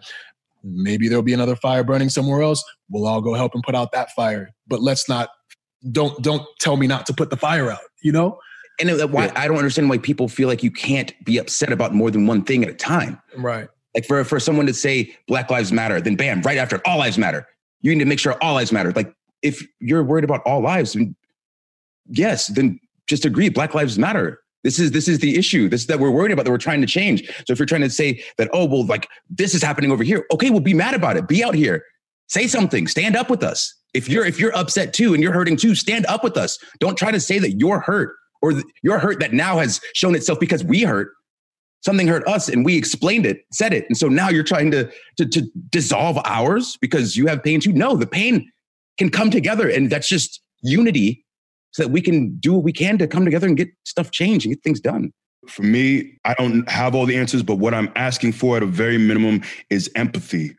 [0.63, 2.63] Maybe there'll be another fire burning somewhere else.
[2.89, 4.49] We'll all go help and put out that fire.
[4.67, 5.29] But let's not
[5.91, 7.79] don't don't tell me not to put the fire out.
[8.03, 8.39] You know.
[8.77, 9.33] And uh, why yeah.
[9.37, 12.43] I don't understand why people feel like you can't be upset about more than one
[12.43, 13.21] thing at a time.
[13.37, 13.69] Right.
[13.95, 17.17] Like for for someone to say Black Lives Matter, then bam, right after All Lives
[17.17, 17.47] Matter,
[17.85, 18.91] you need to make sure all lives matter.
[18.91, 19.13] Like
[19.45, 20.97] if you're worried about all lives,
[22.09, 23.49] yes, then just agree.
[23.49, 24.39] Black lives matter.
[24.63, 25.69] This is this is the issue.
[25.69, 27.27] This that we're worried about that we're trying to change.
[27.45, 30.25] So if you're trying to say that, oh well, like this is happening over here,
[30.33, 31.27] okay, well, be mad about it.
[31.27, 31.83] Be out here,
[32.27, 33.73] say something, stand up with us.
[33.93, 36.57] If you're if you're upset too and you're hurting too, stand up with us.
[36.79, 40.39] Don't try to say that you're hurt or you're hurt that now has shown itself
[40.39, 41.11] because we hurt.
[41.81, 44.91] Something hurt us and we explained it, said it, and so now you're trying to
[45.17, 47.73] to, to dissolve ours because you have pain too.
[47.73, 48.51] No, the pain
[48.97, 49.69] can come together.
[49.69, 51.25] And that's just unity
[51.71, 54.45] so that we can do what we can to come together and get stuff changed
[54.45, 55.11] and get things done.
[55.47, 58.65] For me, I don't have all the answers, but what I'm asking for at a
[58.65, 60.55] very minimum is empathy.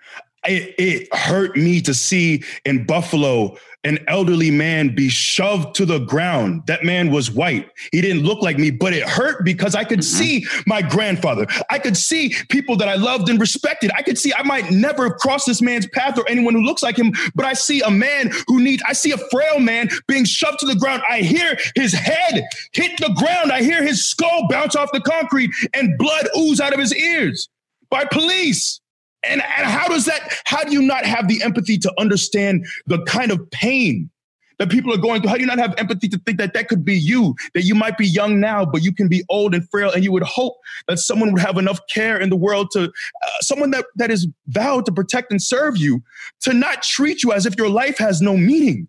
[0.46, 3.56] It, it hurt me to see in Buffalo
[3.86, 6.62] an elderly man be shoved to the ground.
[6.66, 7.70] That man was white.
[7.92, 10.18] He didn't look like me, but it hurt because I could mm-hmm.
[10.18, 11.46] see my grandfather.
[11.70, 13.92] I could see people that I loved and respected.
[13.96, 16.98] I could see I might never cross this man's path or anyone who looks like
[16.98, 20.58] him, but I see a man who needs, I see a frail man being shoved
[20.60, 21.02] to the ground.
[21.08, 23.52] I hear his head hit the ground.
[23.52, 27.48] I hear his skull bounce off the concrete and blood ooze out of his ears
[27.88, 28.80] by police.
[29.28, 33.02] And, and how does that, how do you not have the empathy to understand the
[33.04, 34.10] kind of pain
[34.58, 35.28] that people are going through?
[35.28, 37.74] How do you not have empathy to think that that could be you, that you
[37.74, 40.56] might be young now, but you can be old and frail, and you would hope
[40.88, 44.26] that someone would have enough care in the world to, uh, someone that, that is
[44.46, 46.02] vowed to protect and serve you,
[46.40, 48.88] to not treat you as if your life has no meaning.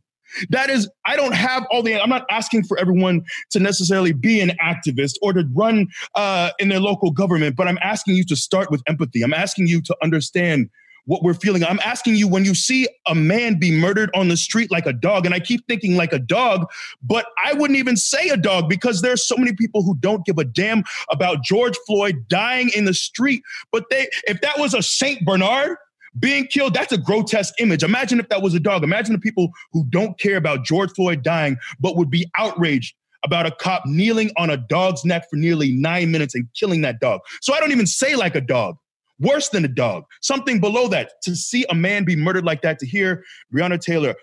[0.49, 4.39] That is, I don't have all the, I'm not asking for everyone to necessarily be
[4.39, 8.35] an activist or to run uh, in their local government, but I'm asking you to
[8.35, 9.23] start with empathy.
[9.23, 10.69] I'm asking you to understand
[11.07, 11.63] what we're feeling.
[11.63, 14.93] I'm asking you when you see a man be murdered on the street like a
[14.93, 16.67] dog, and I keep thinking like a dog,
[17.01, 20.37] but I wouldn't even say a dog because there's so many people who don't give
[20.37, 23.41] a damn about George Floyd dying in the street.
[23.71, 25.77] But they, if that was a Saint Bernard,
[26.19, 27.83] being killed, that's a grotesque image.
[27.83, 28.83] Imagine if that was a dog.
[28.83, 33.45] Imagine the people who don't care about George Floyd dying, but would be outraged about
[33.45, 37.21] a cop kneeling on a dog's neck for nearly nine minutes and killing that dog.
[37.41, 38.77] So I don't even say like a dog.
[39.19, 41.13] Worse than a dog, something below that.
[41.23, 44.13] To see a man be murdered like that, to hear Breonna Taylor,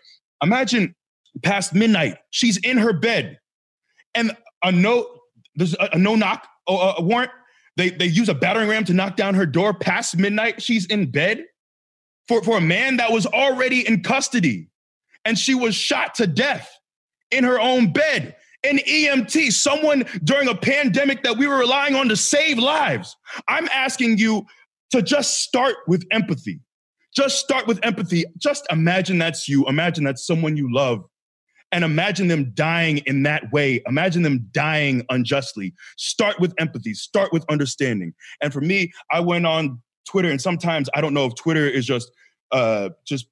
[0.41, 0.95] imagine
[1.43, 3.41] past midnight, she's in her bed,
[4.15, 5.09] and a no,
[5.57, 7.33] there's a, a no knock a warrant.
[7.77, 10.63] They they use a battering ram to knock down her door past midnight.
[10.63, 11.45] She's in bed
[12.29, 14.69] for, for a man that was already in custody
[15.25, 16.71] and she was shot to death
[17.31, 18.37] in her own bed.
[18.63, 23.15] An EMT, someone during a pandemic that we were relying on to save lives.
[23.47, 24.47] I'm asking you
[24.91, 26.61] to just start with empathy.
[27.15, 28.25] Just start with empathy.
[28.39, 29.67] Just imagine that's you.
[29.67, 31.05] Imagine that's someone you love.
[31.73, 33.83] And imagine them dying in that way.
[33.87, 35.75] Imagine them dying unjustly.
[35.97, 36.95] Start with empathy.
[36.95, 38.15] Start with understanding.
[38.41, 41.87] And for me, I went on Twitter, and sometimes I don't know if Twitter is
[41.87, 42.11] just
[42.53, 43.27] uh, just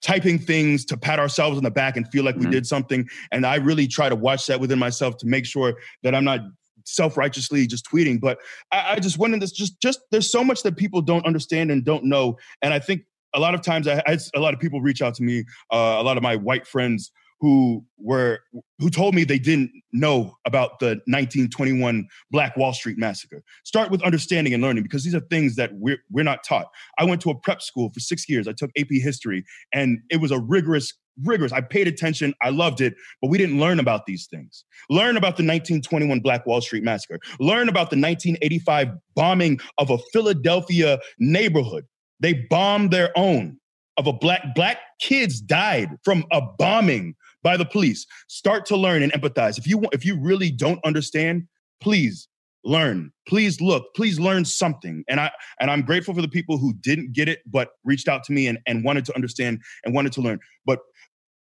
[0.00, 2.46] typing things to pat ourselves on the back and feel like mm-hmm.
[2.46, 3.08] we did something.
[3.32, 6.40] And I really try to watch that within myself to make sure that I'm not
[6.84, 8.20] self-righteously just tweeting.
[8.20, 8.38] But
[8.72, 11.84] I, I just wanted this just just there's so much that people don't understand and
[11.84, 12.36] don't know.
[12.62, 13.02] And I think
[13.34, 15.96] a lot of times I, I a lot of people reach out to me, uh,
[15.98, 18.40] a lot of my white friends who were
[18.78, 23.42] who told me they didn't know about the 1921 Black Wall Street massacre.
[23.64, 26.66] Start with understanding and learning because these are things that we're we're not taught.
[26.98, 28.48] I went to a prep school for 6 years.
[28.48, 30.92] I took AP history and it was a rigorous
[31.24, 31.52] rigorous.
[31.52, 32.32] I paid attention.
[32.42, 34.64] I loved it, but we didn't learn about these things.
[34.88, 37.18] Learn about the 1921 Black Wall Street massacre.
[37.40, 41.84] Learn about the 1985 bombing of a Philadelphia neighborhood.
[42.20, 43.58] They bombed their own
[43.98, 48.06] of a black black kids died from a bombing by the police.
[48.28, 49.58] Start to learn and empathize.
[49.58, 51.46] If you if you really don't understand,
[51.80, 52.28] please
[52.64, 53.12] learn.
[53.26, 53.94] Please look.
[53.94, 55.04] Please learn something.
[55.08, 58.24] And I and I'm grateful for the people who didn't get it but reached out
[58.24, 60.40] to me and, and wanted to understand and wanted to learn.
[60.66, 60.80] But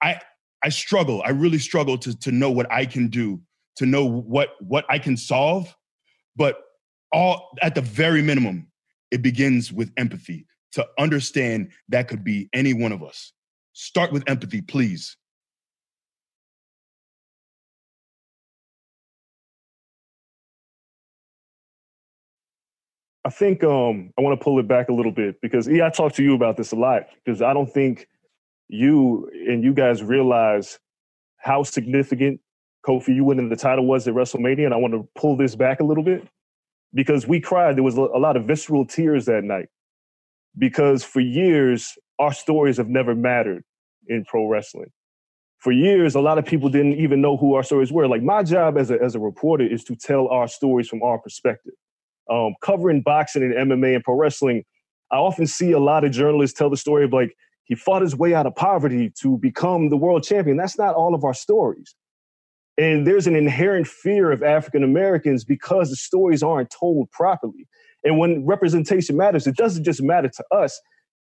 [0.02, 0.20] I
[0.64, 1.22] I struggle.
[1.26, 3.42] I really struggle to to know what I can do,
[3.78, 5.74] to know what what I can solve.
[6.36, 6.58] But
[7.12, 8.68] all at the very minimum,
[9.12, 13.32] it begins with empathy to understand that could be any one of us.
[13.74, 15.16] Start with empathy, please.
[23.26, 25.90] I think um, I want to pull it back a little bit because yeah, I
[25.90, 28.08] talked to you about this a lot because I don't think
[28.68, 30.80] you and you guys realize
[31.38, 32.42] how significant
[32.86, 35.80] Kofi you winning the title was at WrestleMania, and I want to pull this back
[35.80, 36.28] a little bit
[36.94, 37.78] because we cried.
[37.78, 39.70] There was a lot of visceral tears that night
[40.58, 43.64] because for years our stories have never mattered
[44.08, 44.92] in pro wrestling.
[45.60, 48.06] For years, a lot of people didn't even know who our stories were.
[48.06, 51.18] Like my job as a as a reporter is to tell our stories from our
[51.20, 51.74] perspective.
[52.30, 54.64] Um, covering boxing and MMA and pro wrestling,
[55.12, 58.16] I often see a lot of journalists tell the story of like he fought his
[58.16, 60.58] way out of poverty to become the world champion.
[60.58, 61.96] That's not all of our stories.
[62.78, 67.68] And there's an inherent fear of African Americans because the stories aren't told properly.
[68.04, 70.80] And when representation matters, it doesn't just matter to us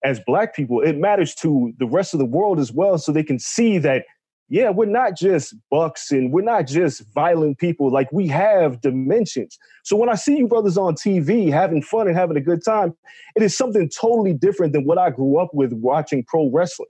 [0.04, 3.22] as Black people, it matters to the rest of the world as well, so they
[3.22, 4.04] can see that,
[4.48, 7.90] yeah, we're not just bucks and we're not just violent people.
[7.90, 9.58] Like we have dimensions.
[9.84, 12.94] So when I see you brothers on TV having fun and having a good time,
[13.36, 16.88] it is something totally different than what I grew up with watching pro wrestling.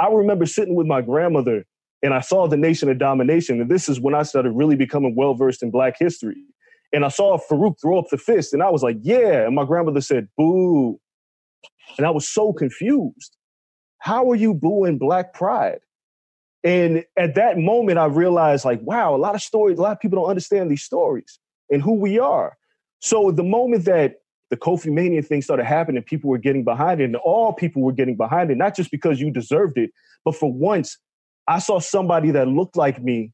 [0.00, 1.64] I remember sitting with my grandmother
[2.02, 3.60] and I saw the Nation of Domination.
[3.60, 6.36] And this is when I started really becoming well versed in Black history.
[6.92, 9.46] And I saw Faarooq throw up the fist, and I was like, yeah.
[9.46, 10.98] And my grandmother said, boo.
[11.98, 13.36] And I was so confused.
[13.98, 15.80] How are you booing Black pride?
[16.68, 20.00] And at that moment, I realized, like, wow, a lot of stories, a lot of
[20.00, 21.38] people don't understand these stories
[21.70, 22.58] and who we are.
[22.98, 24.16] So the moment that
[24.50, 27.92] the Kofi Mania thing started happening, people were getting behind it, and all people were
[27.92, 29.92] getting behind it, not just because you deserved it,
[30.26, 30.98] but for once,
[31.46, 33.32] I saw somebody that looked like me,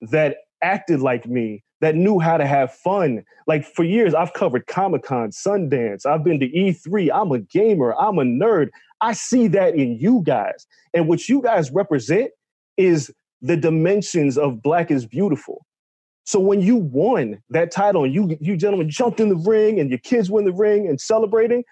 [0.00, 3.24] that acted like me, that knew how to have fun.
[3.48, 7.10] Like for years, I've covered Comic Con, Sundance, I've been to E3.
[7.12, 8.68] I'm a gamer, I'm a nerd.
[9.00, 10.68] I see that in you guys.
[10.94, 12.30] And what you guys represent
[12.76, 13.10] is
[13.42, 15.64] the dimensions of Black is Beautiful.
[16.24, 19.90] So when you won that title and you, you gentlemen jumped in the ring and
[19.90, 21.62] your kids in the ring and celebrating,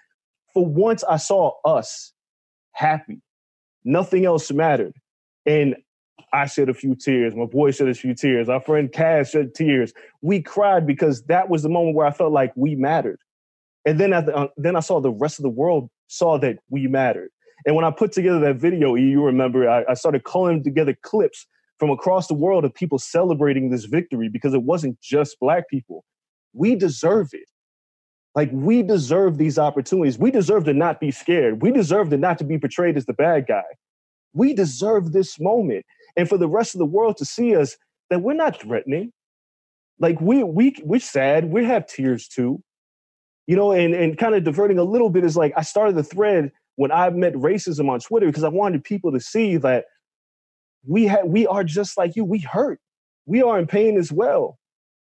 [0.53, 2.13] for once I saw us
[2.71, 3.21] happy.
[3.83, 4.93] Nothing else mattered.
[5.45, 5.75] And
[6.31, 7.35] I shed a few tears.
[7.35, 8.49] My boy shed a few tears.
[8.49, 9.93] Our friend Cass shed tears.
[10.21, 13.19] We cried because that was the moment where I felt like we mattered.
[13.85, 16.87] And then, the, uh, then I saw the rest of the world saw that we
[16.87, 17.29] mattered.
[17.65, 21.47] And when I put together that video, you remember, I, I started calling together clips
[21.79, 26.05] from across the world of people celebrating this victory because it wasn't just Black people.
[26.53, 27.47] We deserve it.
[28.35, 30.17] Like we deserve these opportunities.
[30.17, 31.61] We deserve to not be scared.
[31.61, 33.63] We deserve to not to be portrayed as the bad guy.
[34.33, 35.85] We deserve this moment
[36.17, 37.77] and for the rest of the world to see us
[38.09, 39.11] that we're not threatening.
[39.99, 42.61] Like we we we're sad, we have tears too.
[43.47, 46.03] You know, and and kind of diverting a little bit is like I started the
[46.03, 49.85] thread when I met racism on Twitter because I wanted people to see that
[50.85, 52.23] we had we are just like you.
[52.23, 52.79] We hurt.
[53.25, 54.59] We are in pain as well.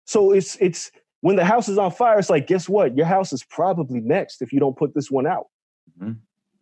[0.06, 2.96] So it's it's when the house is on fire, it's like, guess what?
[2.96, 5.48] Your house is probably next if you don't put this one out.
[6.00, 6.14] Mm-hmm.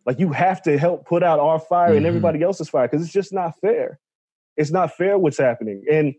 [0.06, 1.98] Like you have to help put out our fire mm-hmm.
[1.98, 4.00] and everybody else's fire because it's just not fair
[4.56, 5.84] it's not fair what's happening.
[5.90, 6.14] And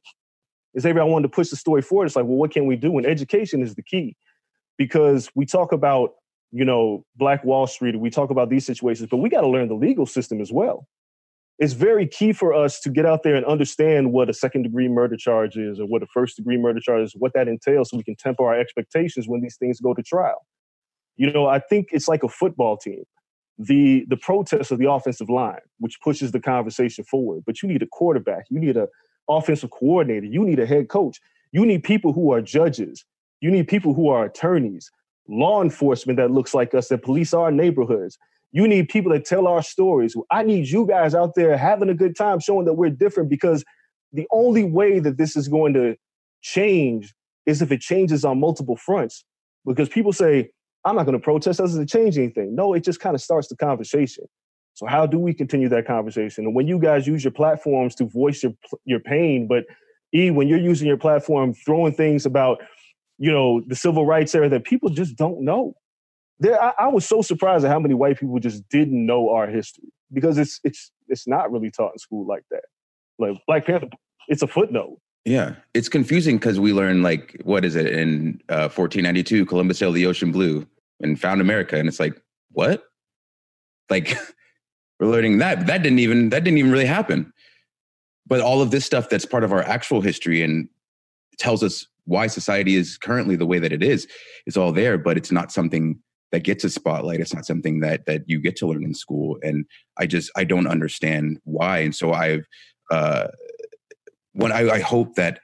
[0.79, 2.05] Xavier, I wanted to push the story forward.
[2.05, 2.97] It's like, well, what can we do?
[2.97, 4.15] And education is the key
[4.77, 6.11] because we talk about,
[6.55, 9.67] you know, Black Wall Street, we talk about these situations, but we got to learn
[9.67, 10.87] the legal system as well.
[11.59, 14.87] It's very key for us to get out there and understand what a second degree
[14.87, 17.97] murder charge is or what a first degree murder charge is, what that entails, so
[17.97, 20.45] we can temper our expectations when these things go to trial.
[21.17, 23.03] You know, I think it's like a football team
[23.57, 27.43] the the protest of the offensive line, which pushes the conversation forward.
[27.45, 28.87] But you need a quarterback, you need a
[29.29, 31.19] offensive coordinator, you need a head coach,
[31.51, 33.05] you need people who are judges,
[33.41, 34.91] you need people who are attorneys,
[35.27, 38.17] law enforcement that looks like us that police our neighborhoods.
[38.51, 40.15] You need people that tell our stories.
[40.31, 43.63] I need you guys out there having a good time, showing that we're different because
[44.13, 45.95] the only way that this is going to
[46.41, 47.13] change
[47.45, 49.25] is if it changes on multiple fronts.
[49.65, 50.49] Because people say,
[50.85, 52.55] I'm not going to protest, doesn't change anything.
[52.55, 54.25] No, it just kind of starts the conversation.
[54.75, 56.45] So how do we continue that conversation?
[56.45, 59.65] And when you guys use your platforms to voice your your pain, but
[60.13, 62.61] E, when you're using your platform, throwing things about,
[63.17, 65.73] you know, the civil rights era that people just don't know.
[66.39, 69.47] There, I, I was so surprised at how many white people just didn't know our
[69.47, 72.63] history because it's it's it's not really taught in school like that.
[73.17, 73.87] Like Black Panther,
[74.27, 74.99] it's a footnote.
[75.23, 79.45] Yeah, it's confusing because we learn like what is it in uh, 1492?
[79.45, 80.67] Columbus sailed the ocean blue
[81.01, 82.83] and found America, and it's like what?
[83.89, 84.17] Like
[84.99, 87.31] we're learning that that didn't even that didn't even really happen
[88.27, 90.67] but all of this stuff that's part of our actual history and
[91.37, 94.07] tells us why society is currently the way that it is
[94.45, 95.99] is all there but it's not something
[96.35, 97.21] that gets a spotlight.
[97.21, 99.37] It's not something that that you get to learn in school.
[99.41, 99.65] And
[99.97, 101.79] i just i don't understand why.
[101.79, 102.45] And so i've
[102.91, 103.27] uh
[104.33, 105.39] when i, I hope that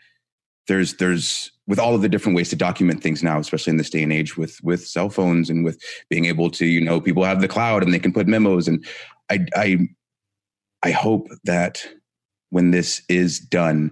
[0.68, 3.90] there's there's with all of the different ways to document things now especially in this
[3.90, 7.24] day and age with with cell phones and with being able to you know people
[7.24, 8.68] have the cloud and they can put memos.
[8.68, 8.86] And
[9.30, 9.78] i i
[10.84, 11.88] i hope that
[12.50, 13.92] when this is done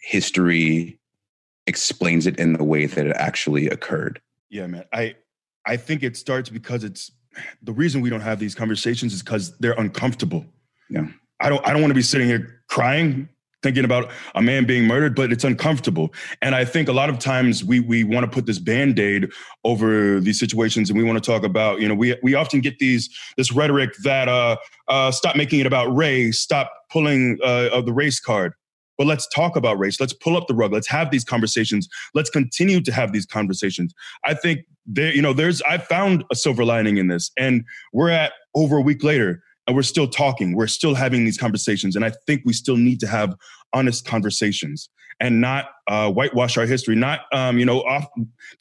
[0.00, 0.98] history
[1.66, 4.20] explains it in the way that it actually occurred
[4.50, 5.14] yeah man i
[5.66, 7.10] i think it starts because it's
[7.62, 10.44] the reason we don't have these conversations is because they're uncomfortable
[10.90, 11.06] yeah
[11.40, 13.28] i don't i don't want to be sitting here crying
[13.62, 16.12] thinking about a man being murdered, but it's uncomfortable.
[16.42, 19.30] And I think a lot of times we we want to put this band-aid
[19.64, 22.78] over these situations and we want to talk about, you know, we we often get
[22.78, 24.56] these this rhetoric that uh
[24.88, 28.52] uh stop making it about race, stop pulling uh of the race card.
[29.02, 29.98] But let's talk about race.
[29.98, 30.72] Let's pull up the rug.
[30.72, 31.88] Let's have these conversations.
[32.14, 33.92] Let's continue to have these conversations.
[34.24, 37.32] I think there, you know, there's I found a silver lining in this.
[37.36, 41.38] And we're at over a week later and we're still talking we're still having these
[41.38, 43.34] conversations and i think we still need to have
[43.72, 44.88] honest conversations
[45.20, 48.04] and not uh, whitewash our history not um, you know off,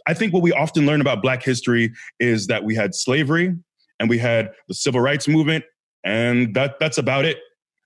[0.07, 3.55] i think what we often learn about black history is that we had slavery
[3.99, 5.65] and we had the civil rights movement
[6.03, 7.39] and that that's about it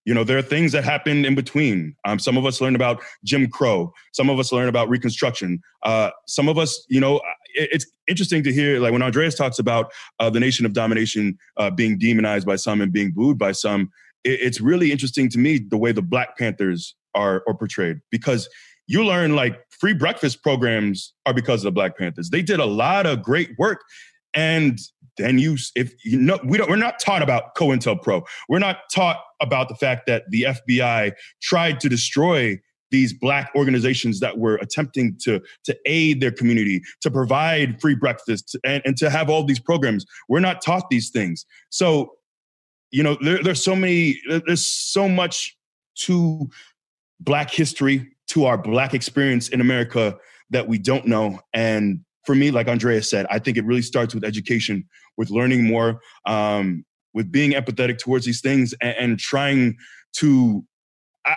[0.05, 1.95] you know there are things that happen in between.
[2.05, 3.93] Um, some of us learn about jim crow.
[4.13, 5.61] Some of us learn about reconstruction.
[5.83, 7.21] Uh, some of us you know
[7.53, 11.69] it's interesting to hear like when andreas talks about uh, the nation of domination uh,
[11.69, 13.89] being demonized by some and being booed by some
[14.25, 18.01] it, it's really interesting to me the way the black panthers are, are portrayed.
[18.11, 18.49] Because
[18.87, 22.29] you learn like free breakfast programs are because of the black panthers.
[22.29, 23.81] They did a lot of great work.
[24.33, 24.77] And
[25.17, 28.23] then you if you know we don't we're not taught about COINTELPRO.
[28.49, 32.59] We're not taught about the fact that the FBI tried to destroy
[32.91, 38.55] these black organizations that were attempting to to aid their community to provide free breakfast
[38.63, 42.11] and, and to have all these programs we're not taught these things so
[42.91, 45.57] you know there, there's so many there's so much
[45.95, 46.49] to
[47.19, 50.15] black history to our black experience in america
[50.51, 54.13] that we don't know and for me like Andreas said i think it really starts
[54.13, 54.83] with education
[55.17, 59.75] with learning more um, with being empathetic towards these things and, and trying
[60.17, 60.63] to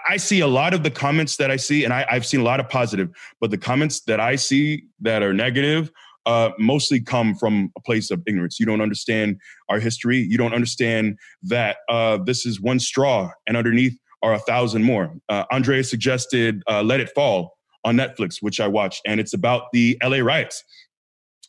[0.07, 2.43] I, see a lot of the comments that I see, and I, have seen a
[2.43, 3.09] lot of positive,
[3.41, 5.91] but the comments that I see that are negative
[6.27, 8.61] uh, mostly come from a place of ignorance.
[8.61, 9.39] You don't understand
[9.71, 10.19] our history.
[10.19, 15.15] You don't understand that uh, this is one straw, and underneath are a thousand more.
[15.29, 19.65] Uh, Andreas suggested uh, "Let It Fall" on Netflix, which I watched, and it's about
[19.73, 20.65] the LA riots.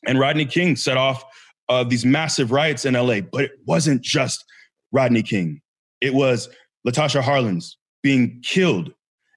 [0.08, 1.24] And Rodney King set off
[1.68, 4.46] uh, these massive riots in LA, but it wasn't just
[4.92, 5.62] Rodney King.
[6.02, 6.50] It was
[6.88, 8.94] Latasha Harlins, being killed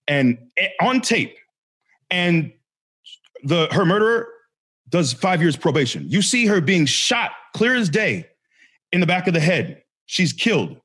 [0.08, 1.36] and eh, on tape.
[2.10, 2.52] And
[3.44, 4.28] the her murderer
[4.88, 6.08] does five years probation.
[6.08, 8.26] You see her being shot clear as day
[8.92, 9.82] in the back of the head.
[10.06, 10.76] She's killed.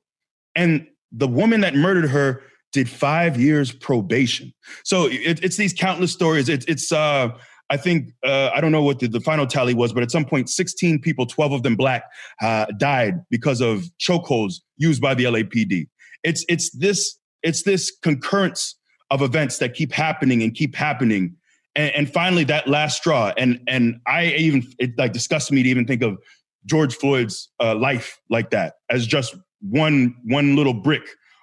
[0.56, 2.42] And the woman that murdered her
[2.72, 4.52] did five years probation.
[4.84, 6.48] So it, it's these countless stories.
[6.48, 7.30] It, it's, uh,
[7.70, 10.24] I think, uh, I don't know what the, the, final tally was, but at some
[10.24, 12.04] point, 16 people, 12 of them black,
[12.42, 15.86] uh, died because of chokeholds used by the LAPD.
[16.24, 18.76] It's, it's this it's this concurrence
[19.10, 21.36] of events that keep happening and keep happening.
[21.76, 23.32] And, and finally, that last straw.
[23.36, 26.18] And and I even it like disgusts me to even think of
[26.66, 31.02] George Floyd's uh, life like that as just one one little brick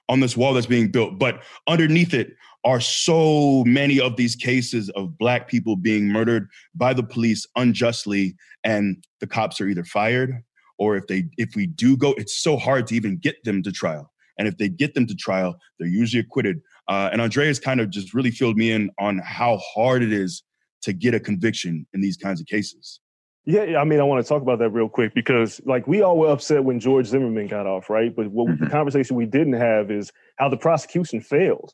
[0.10, 1.18] on this wall that's being built.
[1.18, 6.94] But underneath it are so many of these cases of black people being murdered by
[6.94, 10.44] the police unjustly, and the cops are either fired
[10.78, 13.72] or if they if we do go, it's so hard to even get them to
[13.72, 14.12] trial.
[14.38, 16.60] And if they get them to trial, they're usually acquitted.
[16.90, 20.44] Uh, and Andreas kind of just really filled me in on how hard it is
[20.82, 23.00] to get a conviction in these kinds of cases.
[23.48, 26.18] Yeah, I mean, I want to talk about that real quick because, like, we all
[26.18, 28.16] were upset when George Zimmerman got off, right?
[28.16, 28.64] But what mm-hmm.
[28.64, 31.74] the conversation we didn't have is how the prosecution failed.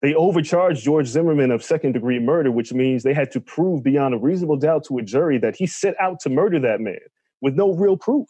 [0.00, 4.14] They overcharged George Zimmerman of second degree murder, which means they had to prove beyond
[4.14, 6.98] a reasonable doubt to a jury that he set out to murder that man
[7.42, 8.26] with no real proof.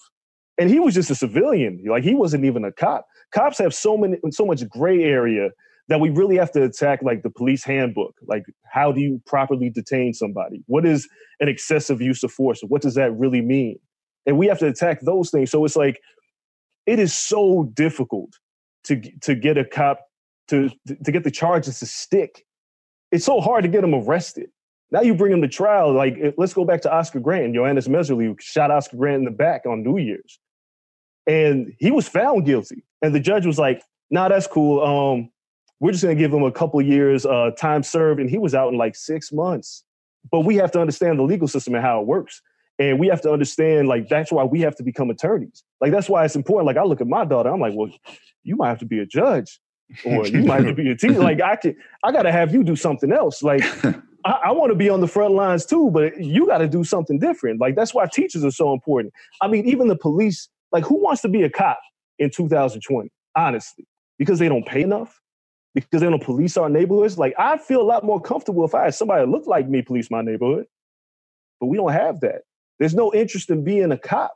[0.59, 3.07] And he was just a civilian, like he wasn't even a cop.
[3.33, 5.51] Cops have so many, so much gray area
[5.91, 8.15] that we really have to attack like the police handbook.
[8.27, 10.63] Like, how do you properly detain somebody?
[10.67, 11.09] What is
[11.41, 12.61] an excessive use of force?
[12.63, 13.77] What does that really mean?
[14.25, 15.51] And we have to attack those things.
[15.51, 16.01] So it's like,
[16.87, 18.39] it is so difficult
[18.85, 20.01] to to get a cop
[20.49, 20.71] to
[21.05, 22.47] to get the charges to stick.
[23.11, 24.49] It's so hard to get them arrested.
[24.93, 25.93] Now you bring them to trial.
[25.93, 29.31] Like, let's go back to Oscar Grant and Johannes Mehserle shot Oscar Grant in the
[29.33, 30.39] back on New Year's,
[31.27, 32.85] and he was found guilty.
[33.03, 34.83] And the judge was like, "Nah, that's cool.
[34.83, 35.31] Um,
[35.81, 38.55] we're just going to give him a couple years uh, time served," and he was
[38.55, 39.85] out in like six months.
[40.31, 42.43] But we have to understand the legal system and how it works.
[42.79, 45.63] And we have to understand, like, that's why we have to become attorneys.
[45.83, 46.67] Like, that's why it's important.
[46.67, 47.91] Like, I look at my daughter, I'm like, well,
[48.43, 49.61] you might have to be a judge
[50.05, 51.21] or you might have to be a teacher.
[51.21, 53.43] Like, I can, I got to have you do something else.
[53.43, 53.63] Like,
[54.25, 56.83] I, I want to be on the front lines too, but you got to do
[56.83, 57.61] something different.
[57.61, 59.13] Like, that's why teachers are so important.
[59.43, 61.81] I mean, even the police, like, who wants to be a cop
[62.19, 63.87] in 2020, honestly?
[64.19, 65.21] Because they don't pay enough?
[65.75, 67.17] Because they don't police our neighborhoods?
[67.17, 69.83] Like, I feel a lot more comfortable if I had somebody that looked like me
[69.83, 70.67] police my neighborhood.
[71.61, 72.43] But we don't have that.
[72.79, 74.33] There's no interest in being a cop.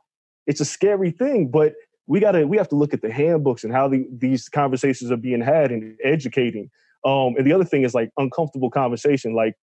[0.47, 1.73] It's a scary thing, but
[2.07, 5.17] we gotta we have to look at the handbooks and how the, these conversations are
[5.17, 6.69] being had and educating.
[7.03, 9.35] Um, and the other thing is like uncomfortable conversation.
[9.35, 9.55] Like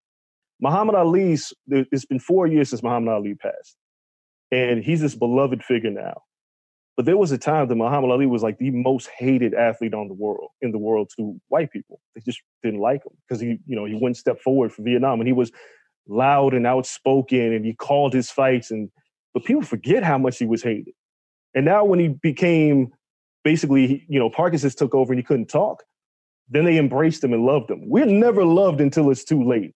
[0.60, 3.76] Muhammad Ali's, it's been four years since Muhammad Ali passed,
[4.50, 6.22] and he's this beloved figure now.
[6.96, 10.08] But there was a time that Muhammad Ali was like the most hated athlete on
[10.08, 12.00] the world in the world to white people.
[12.14, 15.20] They just didn't like him because he, you know, he wouldn't step forward for Vietnam,
[15.20, 15.50] and he was
[16.08, 18.90] loud and outspoken and he called his fights and
[19.34, 20.92] but people forget how much he was hated.
[21.54, 22.92] And now when he became
[23.44, 25.84] basically, you know, Parkinson's took over and he couldn't talk,
[26.50, 27.88] then they embraced him and loved him.
[27.88, 29.74] We're never loved until it's too late.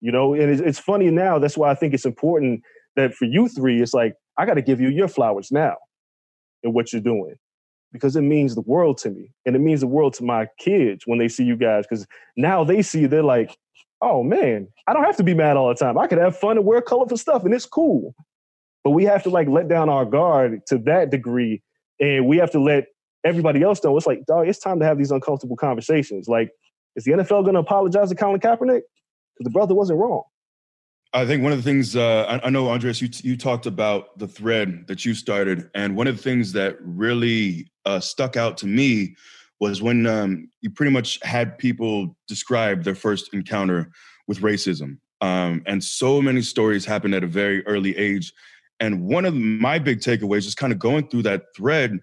[0.00, 1.38] You know, and it's, it's funny now.
[1.38, 2.62] That's why I think it's important
[2.96, 5.76] that for you three, it's like, I got to give you your flowers now
[6.62, 7.34] and what you're doing
[7.92, 11.04] because it means the world to me and it means the world to my kids
[11.06, 12.06] when they see you guys because
[12.36, 13.56] now they see they're like
[14.00, 15.98] oh man, I don't have to be mad all the time.
[15.98, 18.14] I could have fun and wear colorful stuff, and it's cool.
[18.84, 21.62] But we have to like let down our guard to that degree,
[22.00, 22.86] and we have to let
[23.24, 26.28] everybody else know it's like, dog, it's time to have these uncomfortable conversations.
[26.28, 26.50] Like,
[26.96, 28.82] is the NFL going to apologize to Colin Kaepernick?
[29.34, 30.22] Because the brother wasn't wrong.
[31.14, 34.18] I think one of the things uh, I, I, know, Andreas, you you talked about
[34.18, 38.58] the thread that you started, and one of the things that really uh, stuck out
[38.58, 39.16] to me
[39.60, 43.90] was when um, you pretty much had people describe their first encounter
[44.26, 44.98] with racism.
[45.20, 48.32] Um, and so many stories happened at a very early age.
[48.80, 51.98] And one of my big takeaways, just kind of going through that thread,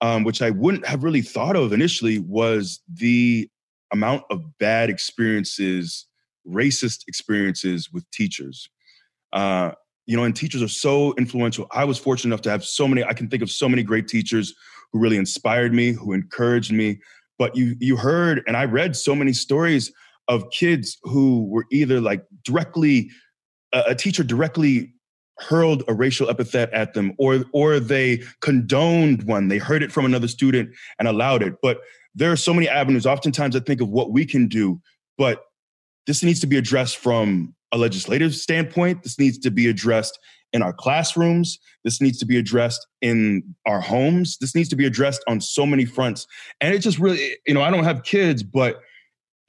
[0.00, 3.48] um, which I wouldn't have really thought of initially, was the
[3.92, 6.06] amount of bad experiences,
[6.48, 8.68] racist experiences with teachers.
[9.32, 9.72] Uh,
[10.06, 11.66] you know, and teachers are so influential.
[11.70, 14.08] I was fortunate enough to have so many, I can think of so many great
[14.08, 14.54] teachers
[14.92, 17.00] who really inspired me, who encouraged me.
[17.38, 19.92] But you you heard and I read so many stories
[20.28, 23.10] of kids who were either like directly
[23.72, 24.92] a, a teacher directly
[25.38, 30.04] hurled a racial epithet at them or or they condoned one they heard it from
[30.04, 31.80] another student and allowed it but
[32.14, 34.80] there are so many avenues oftentimes i think of what we can do
[35.18, 35.46] but
[36.06, 40.18] this needs to be addressed from a legislative standpoint this needs to be addressed
[40.52, 41.58] in our classrooms.
[41.84, 44.36] This needs to be addressed in our homes.
[44.38, 46.26] This needs to be addressed on so many fronts.
[46.60, 48.80] And it just really, you know, I don't have kids, but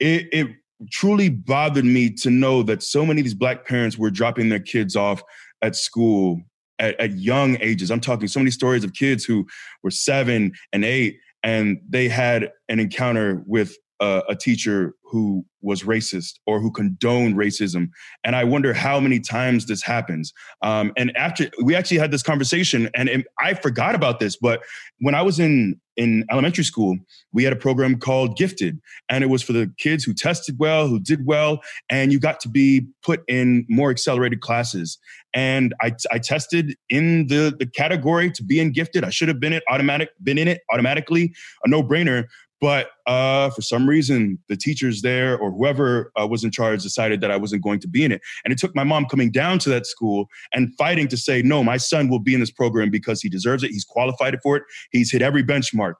[0.00, 0.48] it, it
[0.90, 4.60] truly bothered me to know that so many of these black parents were dropping their
[4.60, 5.22] kids off
[5.62, 6.40] at school
[6.78, 7.90] at, at young ages.
[7.90, 9.46] I'm talking so many stories of kids who
[9.82, 15.82] were seven and eight, and they had an encounter with a, a teacher who was
[15.84, 17.88] racist or who condoned racism.
[18.24, 20.32] And I wonder how many times this happens.
[20.62, 24.62] Um, and after we actually had this conversation, and, and I forgot about this, but
[25.00, 26.98] when I was in in elementary school,
[27.32, 30.88] we had a program called Gifted, and it was for the kids who tested well,
[30.88, 34.98] who did well, and you got to be put in more accelerated classes.
[35.34, 39.04] And I, I tested in the the category to be in Gifted.
[39.04, 41.32] I should have been it automatic, been in it automatically,
[41.64, 42.24] a no brainer.
[42.64, 47.20] But uh, for some reason, the teachers there or whoever uh, was in charge decided
[47.20, 48.22] that I wasn't going to be in it.
[48.42, 51.62] And it took my mom coming down to that school and fighting to say, no,
[51.62, 53.70] my son will be in this program because he deserves it.
[53.70, 54.62] He's qualified for it.
[54.92, 55.96] He's hit every benchmark.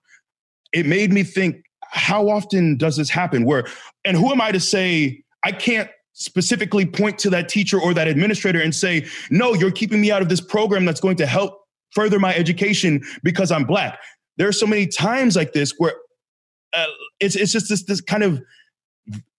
[0.72, 3.44] It made me think, how often does this happen?
[3.44, 3.66] Where,
[4.06, 8.08] and who am I to say, I can't specifically point to that teacher or that
[8.08, 11.60] administrator and say, no, you're keeping me out of this program that's going to help
[11.90, 14.00] further my education because I'm black.
[14.38, 15.92] There are so many times like this where
[16.74, 16.86] uh,
[17.20, 18.40] it's, it's just this, this kind of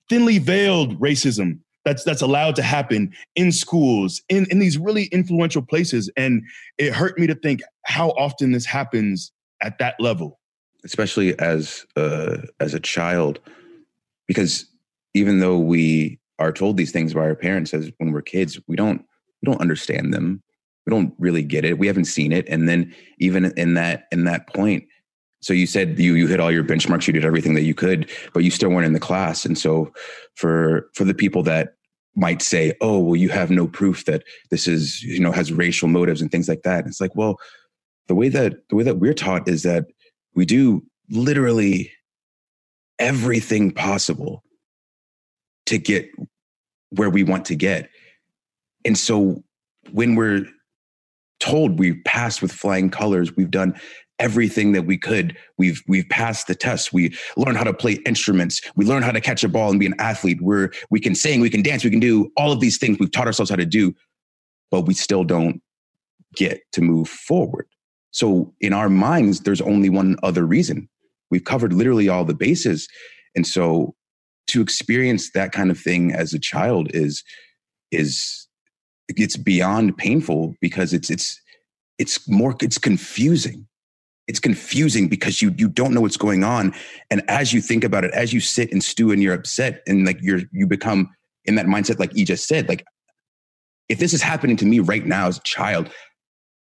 [0.09, 5.61] thinly veiled racism that's that's allowed to happen in schools in in these really influential
[5.61, 6.09] places.
[6.17, 6.43] And
[6.77, 9.31] it hurt me to think how often this happens
[9.61, 10.39] at that level.
[10.83, 13.39] Especially as uh, as a child
[14.27, 14.65] because
[15.13, 18.75] even though we are told these things by our parents as when we're kids we
[18.75, 19.05] don't
[19.41, 20.41] we don't understand them.
[20.85, 21.79] We don't really get it.
[21.79, 22.47] We haven't seen it.
[22.47, 24.85] And then even in that in that point
[25.45, 28.09] so you said you you hit all your benchmarks you did everything that you could
[28.33, 29.45] but you still weren't in the class.
[29.45, 29.93] And so
[30.33, 31.75] for for the people that
[32.15, 35.87] might say oh well you have no proof that this is you know has racial
[35.87, 37.37] motives and things like that it's like well
[38.07, 39.85] the way that the way that we're taught is that
[40.33, 41.91] we do literally
[42.97, 44.43] everything possible
[45.67, 46.09] to get
[46.89, 47.89] where we want to get.
[48.83, 49.43] And so
[49.91, 50.47] when we're
[51.39, 53.77] told we passed with flying colors we've done
[54.19, 55.37] everything that we could.
[55.57, 56.93] We've we've passed the tests.
[56.93, 58.61] We learn how to play instruments.
[58.75, 60.41] We learn how to catch a ball and be an athlete.
[60.41, 62.97] We're we can sing, we can dance, we can do all of these things.
[62.99, 63.93] We've taught ourselves how to do,
[64.71, 65.61] but we still don't
[66.35, 67.67] get to move forward.
[68.11, 70.87] So in our minds, there's only one other reason.
[71.31, 72.87] We've covered literally all the bases.
[73.35, 73.95] And so
[74.47, 77.23] to experience that kind of thing as a child is
[77.91, 78.47] is
[79.09, 81.39] it's beyond painful because it's it's
[81.97, 83.67] it's more it's confusing
[84.27, 86.73] it's confusing because you you don't know what's going on.
[87.09, 90.05] And as you think about it as you sit and stew and you're upset and
[90.05, 91.09] like you're you become
[91.45, 92.83] in that mindset like you just said like
[93.87, 95.89] if this is happening to me right now as a child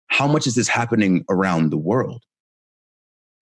[0.08, 2.22] how much is this happening around the world?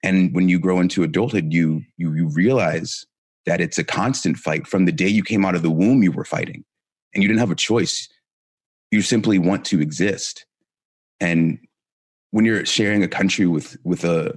[0.02, 3.04] And when you grow into adulthood you you you realize
[3.46, 6.12] that it's a constant fight from the day you came out of the womb you
[6.12, 6.64] were fighting.
[7.14, 8.08] And you didn't have a choice.
[8.90, 10.46] You simply want to exist.
[11.20, 11.58] And
[12.30, 14.34] when you're sharing a country with with a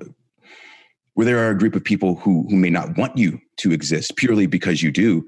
[1.13, 4.15] where there are a group of people who who may not want you to exist
[4.15, 5.27] purely because you do,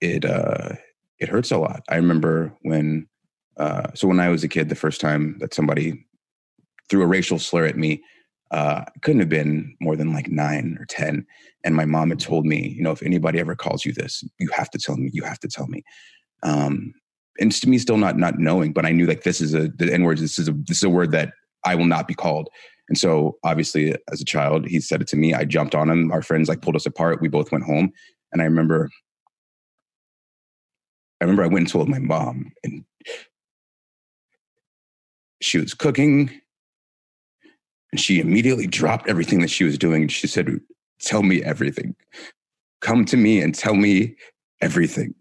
[0.00, 0.70] it uh,
[1.18, 1.82] it hurts a lot.
[1.88, 3.06] I remember when
[3.56, 6.06] uh, so when I was a kid, the first time that somebody
[6.88, 8.02] threw a racial slur at me,
[8.50, 11.26] uh, couldn't have been more than like nine or ten.
[11.64, 14.48] And my mom had told me, you know, if anybody ever calls you this, you
[14.52, 15.10] have to tell me.
[15.12, 15.84] You have to tell me.
[16.42, 16.92] Um,
[17.38, 19.92] and to me, still not not knowing, but I knew like this is a the
[19.92, 20.18] N word.
[20.18, 21.32] This is a this is a word that
[21.64, 22.48] I will not be called.
[22.88, 25.34] And so obviously as a child, he said it to me.
[25.34, 26.12] I jumped on him.
[26.12, 27.22] Our friends like pulled us apart.
[27.22, 27.92] We both went home.
[28.32, 28.90] And I remember
[31.20, 32.84] I remember I went and told my mom and
[35.40, 36.30] she was cooking
[37.92, 40.02] and she immediately dropped everything that she was doing.
[40.02, 40.48] And she said,
[41.00, 41.94] Tell me everything.
[42.80, 44.16] Come to me and tell me
[44.60, 45.14] everything.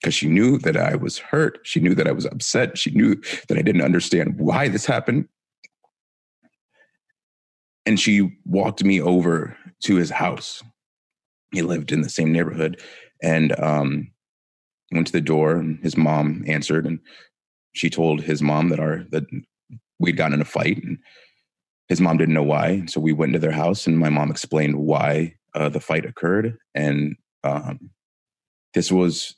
[0.00, 1.58] Because she knew that I was hurt.
[1.64, 2.78] She knew that I was upset.
[2.78, 3.16] She knew
[3.48, 5.28] that I didn't understand why this happened
[7.88, 10.62] and she walked me over to his house.
[11.52, 12.82] He lived in the same neighborhood,
[13.22, 14.10] and um,
[14.92, 15.56] went to the door.
[15.56, 16.98] And his mom answered, and
[17.72, 19.24] she told his mom that our that
[19.98, 20.98] we'd gotten in a fight, and
[21.88, 22.84] his mom didn't know why.
[22.88, 26.58] So we went into their house, and my mom explained why uh, the fight occurred,
[26.74, 27.88] and um,
[28.74, 29.34] this was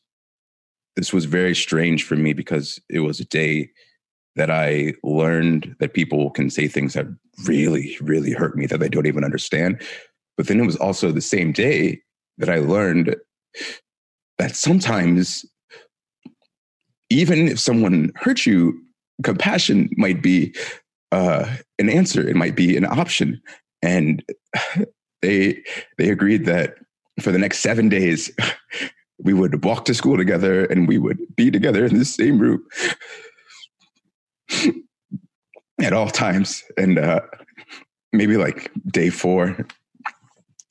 [0.97, 3.71] this was very strange for me because it was a day
[4.37, 7.07] that I learned that people can say things that
[7.47, 9.83] really, really hurt me that they don't even understand.
[10.37, 12.01] But then it was also the same day
[12.39, 13.17] that I learned
[14.39, 15.45] that sometimes,
[17.11, 18.81] even if someone hurts you,
[19.23, 20.55] compassion might be
[21.13, 22.27] uh, an answer.
[22.27, 23.41] It might be an option.
[23.83, 24.23] And
[25.23, 25.63] they
[25.99, 26.77] they agreed that
[27.21, 28.31] for the next seven days,
[29.19, 32.65] we would walk to school together and we would be together in the same room
[35.81, 36.65] at all times.
[36.77, 37.21] And uh,
[38.13, 39.67] maybe like day four,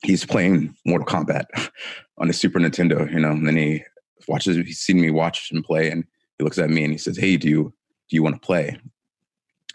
[0.02, 1.46] he's playing Mortal Kombat
[2.18, 3.82] on the Super Nintendo, you know, and then he
[4.28, 6.04] watches, he's seen me watch him play and
[6.38, 7.74] he looks at me and he says, Hey, do you,
[8.08, 8.78] do you want to play?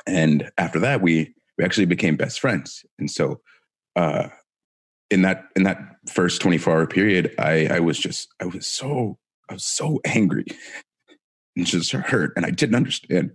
[0.07, 2.85] And after that, we, we actually became best friends.
[2.99, 3.41] And so,
[3.95, 4.29] uh,
[5.09, 5.77] in that, in that
[6.11, 9.17] first 24 hour period, I, I was just, I was so,
[9.49, 10.45] I was so angry
[11.55, 12.33] and just hurt.
[12.35, 13.31] And I didn't understand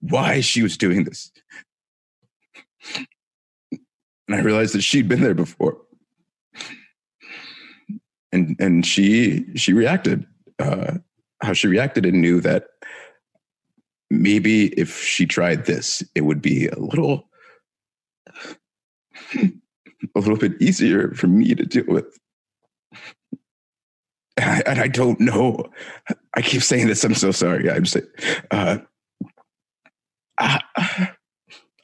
[0.00, 1.30] why she was doing this.
[3.72, 5.78] And I realized that she'd been there before.
[8.30, 10.26] And and she she reacted
[10.58, 10.94] uh,
[11.42, 12.66] how she reacted and knew that
[14.10, 17.28] maybe if she tried this, it would be a little
[19.34, 22.18] a little bit easier for me to deal with.
[24.36, 25.70] And I, and I don't know
[26.34, 27.02] I keep saying this.
[27.02, 27.68] I'm so sorry.
[27.68, 28.06] I'm saying,
[28.52, 28.78] uh,
[30.38, 30.60] I,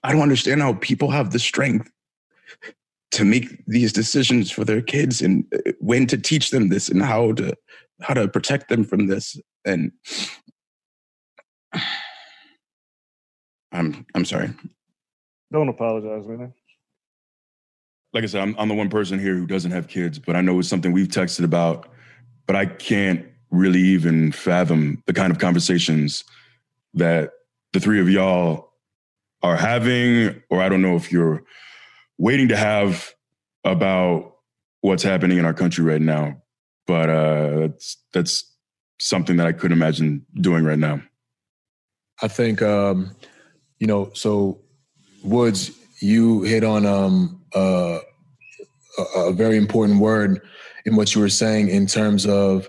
[0.03, 1.91] I don't understand how people have the strength
[3.13, 7.03] to make these decisions for their kids and uh, when to teach them this and
[7.03, 7.57] how to
[8.03, 9.39] how to protect them from this.
[9.65, 9.93] And
[13.73, 14.51] i'm i'm sorry.
[15.53, 16.53] Don't apologize man.
[18.13, 20.41] Like i said I'm, I'm the one person here who doesn't have kids but i
[20.41, 21.89] know it's something we've texted about
[22.47, 26.25] but i can't really even fathom the kind of conversations
[26.95, 27.31] that
[27.75, 28.73] the three of y'all
[29.43, 31.45] are having or i don't know if you're
[32.19, 33.13] waiting to have
[33.65, 34.35] about
[34.81, 36.37] what's happening in our country right now.
[36.87, 38.53] But uh, that's that's
[39.01, 41.01] something that I couldn't imagine doing right now.
[42.23, 43.11] I think um,
[43.79, 44.11] you know.
[44.15, 44.61] So
[45.23, 45.71] Woods,
[46.01, 48.01] you hit on um, uh,
[48.99, 50.43] a, a very important word
[50.85, 52.69] in what you were saying in terms of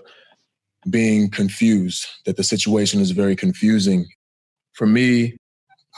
[0.88, 2.06] being confused.
[2.24, 4.06] That the situation is very confusing.
[4.76, 5.36] For me,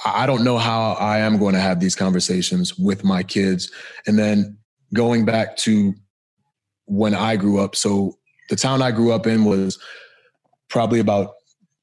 [0.04, 3.70] I don't know how I am going to have these conversations with my kids.
[4.06, 4.58] And then
[4.94, 5.94] going back to
[6.86, 8.16] when I grew up, so
[8.48, 9.78] the town I grew up in was
[10.68, 11.34] probably about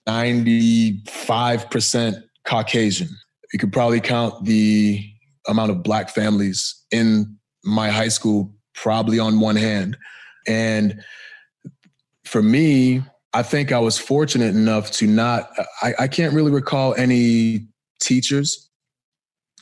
[0.08, 3.10] 95% Caucasian.
[3.52, 5.06] You could probably count the
[5.48, 9.98] amount of black families in my high school probably on one hand.
[10.48, 11.02] And
[12.24, 13.04] for me,
[13.36, 15.50] I think I was fortunate enough to not,
[15.82, 17.68] I, I can't really recall any
[18.00, 18.70] teachers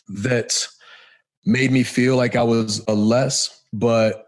[0.09, 0.67] that
[1.43, 4.25] made me feel like I was a less, but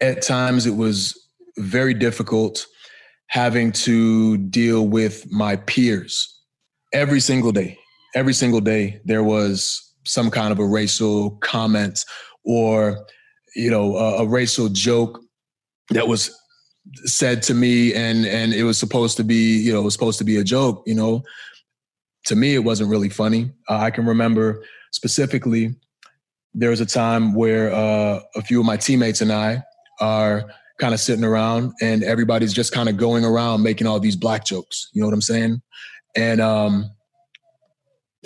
[0.00, 1.18] at times it was
[1.58, 2.64] very difficult
[3.26, 6.32] having to deal with my peers
[6.92, 7.76] every single day.
[8.14, 12.04] Every single day, there was some kind of a racial comment
[12.44, 13.04] or,
[13.56, 15.18] you know, a, a racial joke
[15.90, 16.30] that was
[17.04, 20.18] said to me and and it was supposed to be you know it was supposed
[20.18, 21.22] to be a joke you know
[22.26, 23.50] to me, it wasn't really funny.
[23.68, 24.62] Uh, I can remember
[24.92, 25.74] specifically
[26.54, 29.62] there was a time where uh, a few of my teammates and I
[30.00, 30.44] are
[30.78, 34.44] kind of sitting around and everybody's just kind of going around making all these black
[34.44, 34.88] jokes.
[34.92, 35.62] You know what I'm saying?
[36.14, 36.90] And um,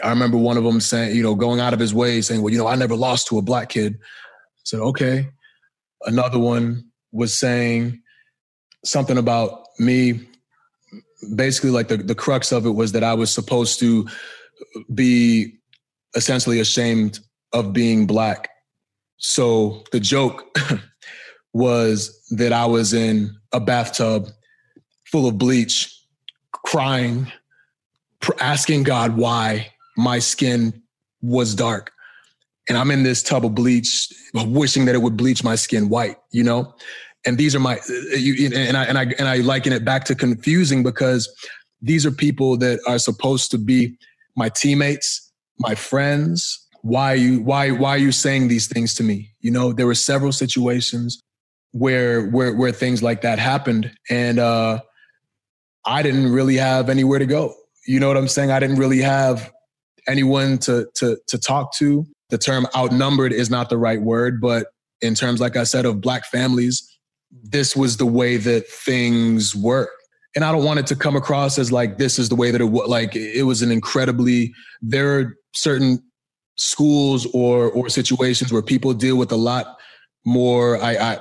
[0.03, 2.53] I remember one of them saying, you know, going out of his way saying, well,
[2.53, 3.95] you know, I never lost to a black kid.
[3.95, 5.29] I said, okay.
[6.03, 8.03] Another one was saying
[8.87, 10.27] something about me
[11.35, 14.07] basically like the, the crux of it was that I was supposed to
[14.95, 15.55] be
[16.15, 17.21] essentially ashamed
[17.53, 18.49] of being black.
[19.19, 20.57] So the joke
[21.53, 24.29] was that I was in a bathtub
[25.05, 25.93] full of bleach,
[26.53, 27.31] crying,
[28.41, 30.83] asking God why my skin
[31.23, 31.93] was dark.
[32.69, 36.17] And I'm in this tub of bleach, wishing that it would bleach my skin white,
[36.33, 36.75] you know?
[37.27, 37.79] And these are my
[38.17, 41.29] you, and I and I and I liken it back to confusing because
[41.83, 43.99] these are people that are supposed to be
[44.37, 46.67] my teammates, my friends.
[46.83, 49.33] Why are you why why are you saying these things to me?
[49.41, 51.21] You know, there were several situations
[51.73, 54.81] where where where things like that happened, and uh,
[55.85, 57.55] I didn't really have anywhere to go.
[57.87, 58.51] You know what I'm saying?
[58.51, 59.53] I didn't really have
[60.09, 62.07] anyone to to to talk to.
[62.31, 64.69] The term outnumbered is not the right word, but
[65.01, 66.96] in terms, like I said, of black families,
[67.31, 69.91] this was the way that things work.
[70.35, 72.61] And I don't want it to come across as like this is the way that
[72.61, 72.89] it was.
[72.89, 74.53] Like it was an incredibly.
[74.83, 76.03] There are certain
[76.57, 79.77] schools or or situations where people deal with a lot
[80.27, 80.83] more.
[80.83, 81.19] I I,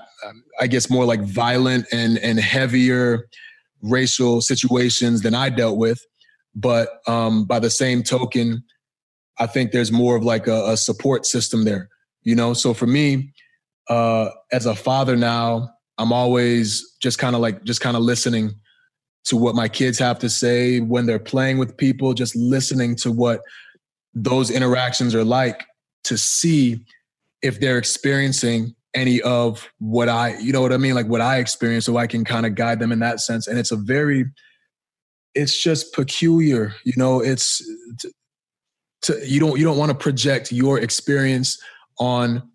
[0.62, 3.28] I guess more like violent and and heavier
[3.82, 6.00] racial situations than I dealt with.
[6.54, 8.64] But um, by the same token,
[9.40, 11.90] I think there's more of like a, a support system there.
[12.24, 13.34] You know, so for me,
[13.90, 18.52] uh, as a father now, I'm always just kind of like just kind of listening
[19.26, 23.12] to what my kids have to say when they're playing with people, just listening to
[23.12, 23.42] what
[24.14, 25.66] those interactions are like
[26.04, 26.86] to see
[27.42, 30.96] if they're experiencing any of what I, you know what I mean?
[30.96, 33.48] Like what I experience, so I can kind of guide them in that sense.
[33.48, 34.26] And it's a very,
[35.34, 37.58] it's just peculiar, you know, it's,
[38.00, 38.12] to,
[39.02, 41.62] to, you don't, you don't want to project your experience
[42.00, 42.50] on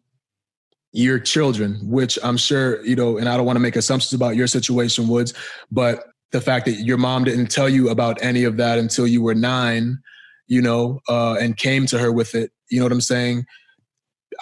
[0.93, 4.36] your children, which I'm sure, you know, and I don't want to make assumptions about
[4.36, 5.34] your situation, Woods,
[5.70, 9.22] but the fact that your mom didn't tell you about any of that until you
[9.22, 9.99] were nine,
[10.47, 13.45] you know, uh, and came to her with it, you know what I'm saying?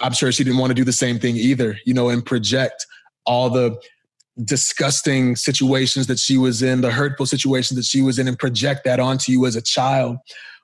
[0.01, 2.87] I'm sure she didn't want to do the same thing either, you know, and project
[3.27, 3.79] all the
[4.45, 8.85] disgusting situations that she was in, the hurtful situations that she was in, and project
[8.85, 10.17] that onto you as a child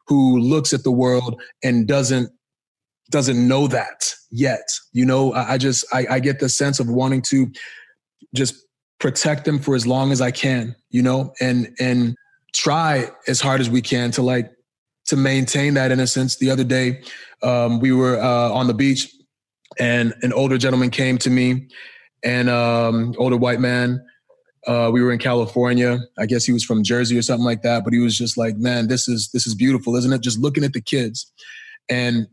[0.07, 2.30] who looks at the world and doesn't
[3.11, 4.68] doesn't know that yet.
[4.92, 7.50] You know, I, I just I, I get the sense of wanting to
[8.34, 8.55] just
[8.98, 12.16] protect them for as long as I can, you know, and and
[12.52, 14.50] try as hard as we can to like
[15.07, 16.36] to maintain that innocence.
[16.36, 17.02] The other day,
[17.42, 19.12] um, we were uh, on the beach,
[19.78, 21.68] and an older gentleman came to me,
[22.24, 24.05] and um, older white man.
[24.66, 25.98] Uh, we were in California.
[26.18, 27.84] I guess he was from Jersey or something like that.
[27.84, 30.64] But he was just like, "Man, this is this is beautiful, isn't it?" Just looking
[30.64, 31.30] at the kids,
[31.90, 32.26] and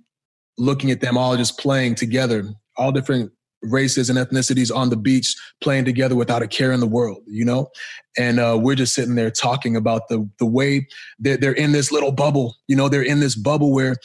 [0.58, 2.44] looking at them all just playing together,
[2.78, 3.32] all different
[3.64, 7.46] races and ethnicities on the beach playing together without a care in the world you
[7.46, 7.70] know?
[8.18, 10.88] And uh, we're just sitting there talking about the the way
[11.20, 12.90] they're, they're in this little bubble you know?
[12.90, 13.96] They're in this bubble where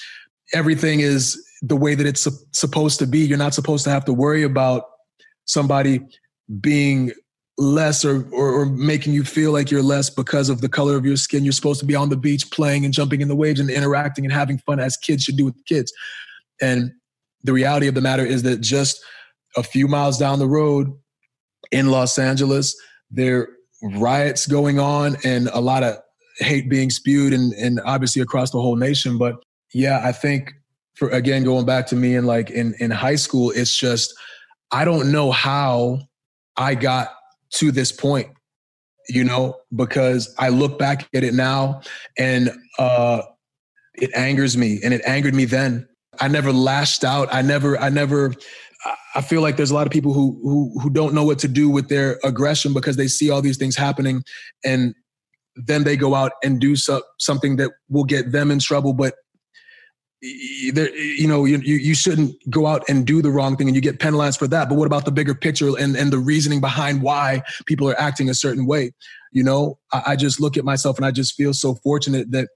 [0.52, 3.20] everything is the way that it's su- supposed to be.
[3.20, 4.84] You're not supposed to have to worry about
[5.46, 6.00] somebody
[6.60, 7.12] being
[7.58, 11.06] less or, or, or making you feel like you're less because of the color of
[11.06, 11.42] your skin.
[11.42, 14.26] You're supposed to be on the beach playing and jumping in the waves and interacting
[14.26, 15.90] and having fun as kids should do with kids
[16.60, 16.92] and
[17.42, 19.00] the reality of the matter is that just
[19.56, 20.92] a few miles down the road
[21.70, 22.76] in Los Angeles,
[23.10, 23.48] there
[23.82, 25.96] riots going on and a lot of
[26.38, 29.18] hate being spewed and, and obviously across the whole nation.
[29.18, 29.36] But
[29.72, 30.52] yeah, I think
[30.94, 34.14] for again going back to me and like in, in high school, it's just
[34.70, 36.00] I don't know how
[36.56, 37.10] I got
[37.54, 38.28] to this point,
[39.08, 41.82] you know, because I look back at it now
[42.18, 43.22] and uh
[43.94, 45.88] it angers me and it angered me then.
[46.20, 47.28] I never lashed out.
[47.32, 48.34] I never I never
[49.14, 51.48] I feel like there's a lot of people who who who don't know what to
[51.48, 54.22] do with their aggression because they see all these things happening,
[54.64, 54.94] and
[55.56, 58.92] then they go out and do so, something that will get them in trouble.
[58.92, 59.14] But
[60.22, 64.00] you know, you, you shouldn't go out and do the wrong thing and you get
[64.00, 64.68] penalized for that.
[64.68, 68.30] But what about the bigger picture and, and the reasoning behind why people are acting
[68.30, 68.92] a certain way?
[69.30, 72.48] You know, I, I just look at myself and I just feel so fortunate that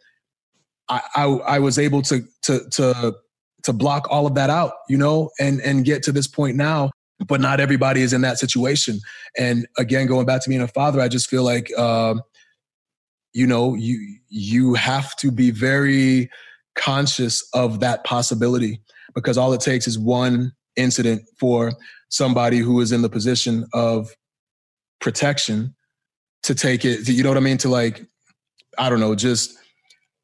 [0.89, 3.15] I, I, I was able to to to
[3.65, 6.91] to block all of that out, you know, and and get to this point now.
[7.27, 8.99] But not everybody is in that situation.
[9.37, 12.23] And again, going back to being a father, I just feel like, um,
[13.35, 16.31] you know, you you have to be very
[16.77, 18.81] conscious of that possibility
[19.15, 21.73] because all it takes is one incident for
[22.09, 24.11] somebody who is in the position of
[25.01, 25.75] protection
[26.43, 27.09] to take it.
[27.09, 27.59] You know what I mean?
[27.59, 28.05] To like,
[28.79, 29.59] I don't know, just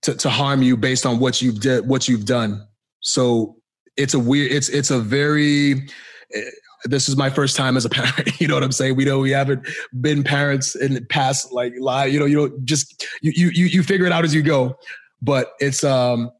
[0.02, 2.66] to, to harm you based on what you've did, what you've done.
[3.06, 3.56] So
[3.96, 5.88] it's a weird, it's it's a very
[6.34, 6.50] eh,
[6.84, 8.40] this is my first time as a parent.
[8.40, 8.96] You know what I'm saying?
[8.96, 9.66] We know we haven't
[10.00, 12.12] been parents in the past, like live.
[12.12, 14.76] You know, you know, just you you you figure it out as you go.
[15.22, 16.30] But it's um,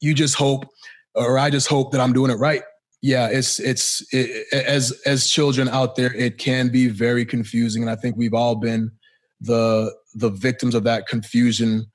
[0.00, 0.66] you just hope,
[1.14, 2.62] or I just hope that I'm doing it right.
[3.00, 7.90] Yeah, it's it's it, as as children out there, it can be very confusing, and
[7.90, 8.90] I think we've all been
[9.40, 11.90] the the victims of that confusion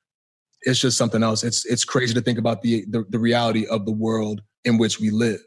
[0.61, 1.43] it's just something else.
[1.43, 4.99] It's it's crazy to think about the, the, the reality of the world in which
[4.99, 5.39] we live.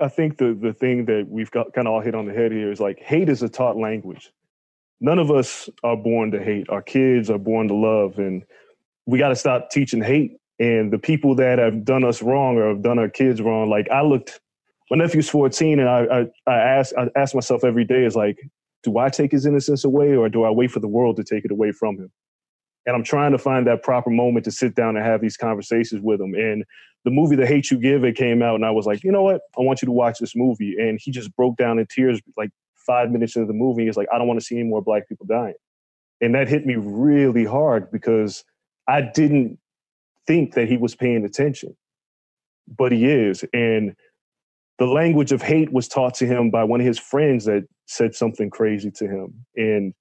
[0.00, 2.52] I think the the thing that we've got kind of all hit on the head
[2.52, 4.32] here is like hate is a taught language.
[5.00, 6.68] None of us are born to hate.
[6.68, 8.44] Our kids are born to love, and
[9.06, 10.38] we got to stop teaching hate.
[10.58, 13.88] And the people that have done us wrong or have done our kids wrong, like
[13.90, 14.40] I looked
[14.94, 18.38] my nephew's 14 and I, I, I ask I ask myself every day is like,
[18.84, 21.44] do I take his innocence away or do I wait for the world to take
[21.44, 22.12] it away from him?
[22.86, 26.00] And I'm trying to find that proper moment to sit down and have these conversations
[26.00, 26.34] with him.
[26.34, 26.64] And
[27.04, 29.22] the movie The Hate You Give, it came out and I was like, you know
[29.22, 29.40] what?
[29.58, 30.76] I want you to watch this movie.
[30.78, 32.50] And he just broke down in tears like
[32.86, 33.86] five minutes into the movie.
[33.86, 35.54] He's like, I don't want to see any more black people dying.
[36.20, 38.44] And that hit me really hard because
[38.86, 39.58] I didn't
[40.28, 41.76] think that he was paying attention.
[42.68, 43.44] But he is.
[43.52, 43.96] And
[44.78, 48.14] the language of hate was taught to him by one of his friends that said
[48.14, 49.34] something crazy to him.
[49.56, 49.94] And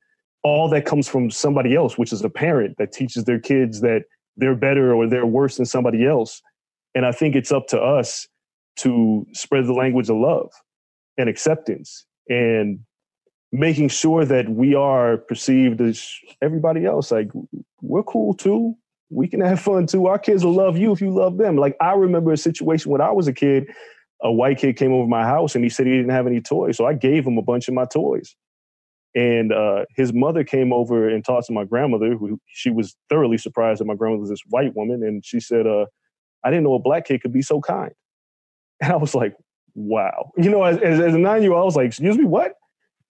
[0.44, 4.04] all that comes from somebody else, which is a parent that teaches their kids that
[4.36, 6.42] they're better or they're worse than somebody else.
[6.96, 8.28] And I think it's up to us
[8.78, 10.52] to spread the language of love
[11.18, 12.80] and acceptance and
[13.52, 16.10] making sure that we are perceived as
[16.42, 17.12] everybody else.
[17.12, 17.30] Like,
[17.82, 18.76] we're cool too.
[19.12, 20.08] We can have fun too.
[20.08, 21.58] Our kids will love you if you love them.
[21.58, 23.68] Like, I remember a situation when I was a kid
[24.24, 26.78] a white kid came over my house and he said he didn't have any toys.
[26.78, 28.36] So I gave him a bunch of my toys.
[29.16, 33.38] And uh, his mother came over and talked to my grandmother, who she was thoroughly
[33.38, 35.04] surprised that my grandmother was this white woman.
[35.04, 35.86] And she said, uh,
[36.44, 37.92] I didn't know a black kid could be so kind.
[38.82, 39.36] And I was like,
[39.76, 40.32] wow.
[40.36, 42.56] You know, as, as, as a nine year old, I was like, excuse me, what?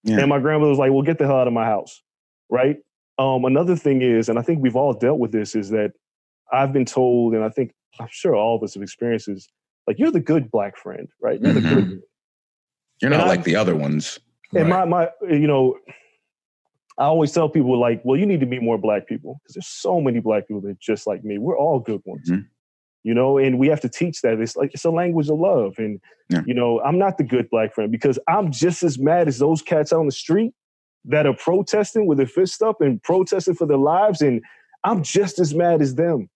[0.04, 0.20] Yeah.
[0.20, 2.02] And my grandmother was like, well, get the hell out of my house.
[2.50, 2.76] Right.
[3.18, 5.92] Um, another thing is, and I think we've all dealt with this, is that
[6.52, 9.48] I've been told, and I think I'm sure all of us have experienced this,
[9.86, 11.40] like you're the good black friend, right?
[11.40, 11.74] You're mm-hmm.
[11.74, 12.02] the good.
[13.02, 14.18] You're not and like I, the other ones.
[14.54, 14.88] And right.
[14.88, 15.76] my my you know,
[16.98, 19.66] I always tell people like, well, you need to meet more black people because there's
[19.66, 21.38] so many black people that just like me.
[21.38, 22.30] We're all good ones.
[22.30, 22.42] Mm-hmm.
[23.04, 24.40] you know, and we have to teach that.
[24.40, 25.74] It's like it's a language of love.
[25.78, 26.42] And, yeah.
[26.46, 29.60] you know, I'm not the good black friend because I'm just as mad as those
[29.60, 30.54] cats on the street
[31.04, 34.22] that are protesting with their fists up and protesting for their lives.
[34.22, 34.40] And
[34.84, 36.30] I'm just as mad as them.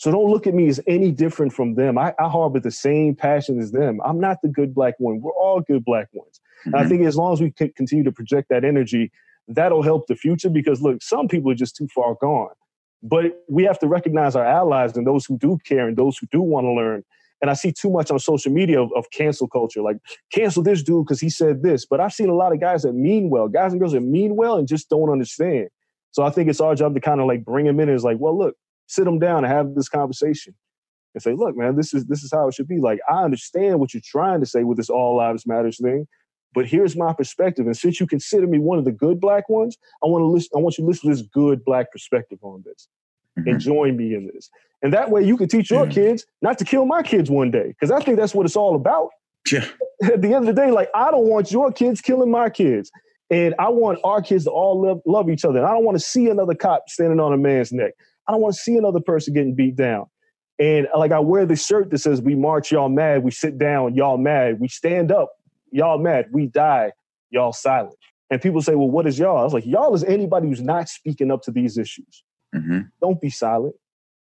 [0.00, 1.98] So don't look at me as any different from them.
[1.98, 4.00] I, I harbor the same passion as them.
[4.02, 5.20] I'm not the good black one.
[5.20, 6.40] We're all good black ones.
[6.64, 6.74] Mm-hmm.
[6.74, 9.12] I think as long as we can continue to project that energy,
[9.46, 12.54] that'll help the future because look, some people are just too far gone.
[13.02, 16.26] But we have to recognize our allies and those who do care and those who
[16.32, 17.04] do want to learn.
[17.42, 19.98] And I see too much on social media of, of cancel culture, like
[20.32, 21.84] cancel this dude because he said this.
[21.84, 24.34] But I've seen a lot of guys that mean well, guys and girls that mean
[24.34, 25.68] well and just don't understand.
[26.12, 28.02] So I think it's our job to kind of like bring them in and is
[28.02, 28.56] like, well, look,
[28.90, 30.54] sit them down and have this conversation
[31.14, 32.78] and say, look, man, this is this is how it should be.
[32.78, 36.06] Like, I understand what you're trying to say with this all lives matters thing,
[36.54, 37.66] but here's my perspective.
[37.66, 40.50] And since you consider me one of the good black ones, I want to listen,
[40.56, 42.88] I want you to listen to this good black perspective on this.
[43.38, 43.48] Mm-hmm.
[43.48, 44.50] And join me in this.
[44.82, 47.68] And that way you can teach your kids not to kill my kids one day.
[47.68, 49.10] Because I think that's what it's all about.
[49.52, 49.66] Yeah.
[50.02, 52.90] At the end of the day, like I don't want your kids killing my kids.
[53.30, 55.58] And I want our kids to all love, love each other.
[55.58, 57.92] And I don't want to see another cop standing on a man's neck.
[58.30, 60.06] I don't want to see another person getting beat down.
[60.60, 63.24] And like I wear this shirt that says, "We march, y'all mad.
[63.24, 64.60] We sit down, y'all mad.
[64.60, 65.32] We stand up,
[65.72, 66.26] y'all mad.
[66.30, 66.92] We die,
[67.30, 67.96] y'all silent."
[68.30, 70.88] And people say, "Well, what is y'all?" I was like, "Y'all is anybody who's not
[70.88, 72.22] speaking up to these issues.
[72.54, 72.82] Mm-hmm.
[73.00, 73.74] Don't be silent.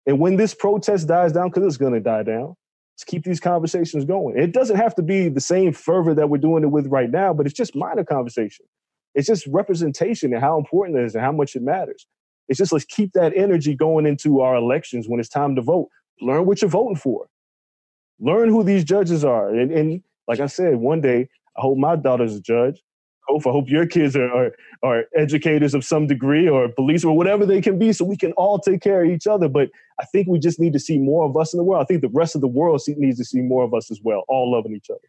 [0.06, 2.56] And when this protest dies down, because it's going to die down,
[2.93, 4.38] let's keep these conversations going.
[4.38, 7.34] It doesn't have to be the same fervor that we're doing it with right now,
[7.34, 8.68] but it's just minor conversation.
[9.16, 12.06] It's just representation and how important it is and how much it matters.
[12.48, 15.89] It's just let's keep that energy going into our elections when it's time to vote.
[16.22, 17.28] Learn what you're voting for.
[18.20, 19.50] Learn who these judges are.
[19.50, 21.28] And, and like I said, one day
[21.58, 22.82] I hope my daughter's a judge.
[23.28, 24.52] Hope I hope your kids are, are,
[24.84, 28.34] are educators of some degree or police or whatever they can be, so we can
[28.34, 29.50] all take care of each other.
[29.50, 31.82] But I think we just need to see more of us in the world.
[31.82, 34.26] I think the rest of the world needs to see more of us as well,
[34.28, 35.00] all loving each other.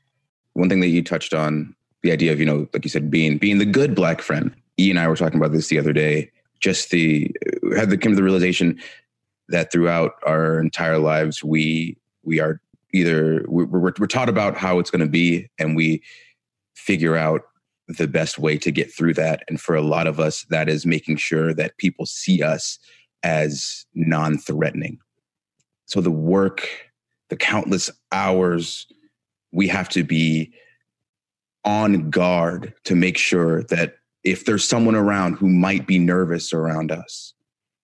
[0.55, 3.37] One thing that you touched on, the idea of you know, like you said, being
[3.37, 4.51] being the good black friend.
[4.81, 6.31] E and I were talking about this the other day
[6.61, 7.35] just the
[7.77, 8.81] had the came to the realization
[9.49, 12.61] that throughout our entire lives we we are
[12.93, 16.03] either we're, we're, we're taught about how it's going to be and we
[16.75, 17.43] figure out
[17.89, 19.45] the best way to get through that.
[19.49, 22.79] And for a lot of us that is making sure that people see us
[23.23, 24.99] as non-threatening.
[25.87, 26.69] So the work
[27.29, 28.87] the countless hours
[29.53, 30.53] we have to be
[31.65, 33.97] on guard to make sure that
[34.27, 37.33] if there's someone around who might be nervous around us,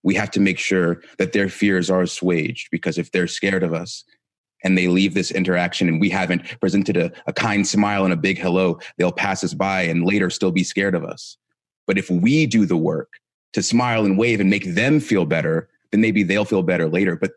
[0.02, 3.72] we have to make sure that their fears are assuaged because if they're scared of
[3.72, 4.02] us
[4.64, 8.16] and they leave this interaction and we haven't presented a, a kind smile and a
[8.16, 11.38] big hello, they'll pass us by and later still be scared of us.
[11.86, 13.12] But if we do the work
[13.52, 17.14] to smile and wave and make them feel better, then maybe they'll feel better later.
[17.14, 17.30] But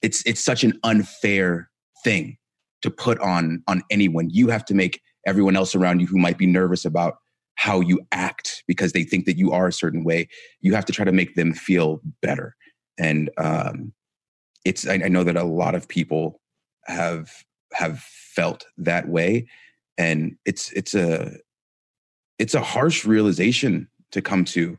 [0.00, 1.68] it's it's such an unfair
[2.02, 2.38] thing
[2.80, 4.30] to put on on anyone.
[4.30, 7.18] You have to make everyone else around you who might be nervous about
[7.58, 10.28] how you act because they think that you are a certain way.
[10.60, 12.54] You have to try to make them feel better.
[12.98, 13.92] And um,
[14.64, 16.40] it's I, I know that a lot of people
[16.86, 17.32] have
[17.72, 19.48] have felt that way,
[19.98, 21.32] and it's it's a
[22.38, 24.78] it's a harsh realization to come to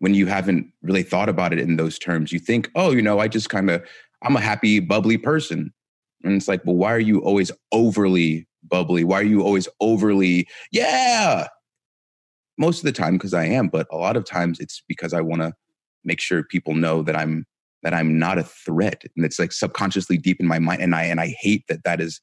[0.00, 2.32] when you haven't really thought about it in those terms.
[2.32, 3.82] You think, oh, you know, I just kind of
[4.22, 5.72] I'm a happy, bubbly person.
[6.22, 9.04] And it's like, well, why are you always overly bubbly?
[9.04, 11.46] Why are you always overly, yeah,
[12.60, 15.22] most of the time because I am, but a lot of times it's because I
[15.22, 15.54] want to
[16.04, 17.46] make sure people know that I'm
[17.82, 20.82] that I'm not a threat, and it's like subconsciously deep in my mind.
[20.82, 22.20] And I and I hate that that is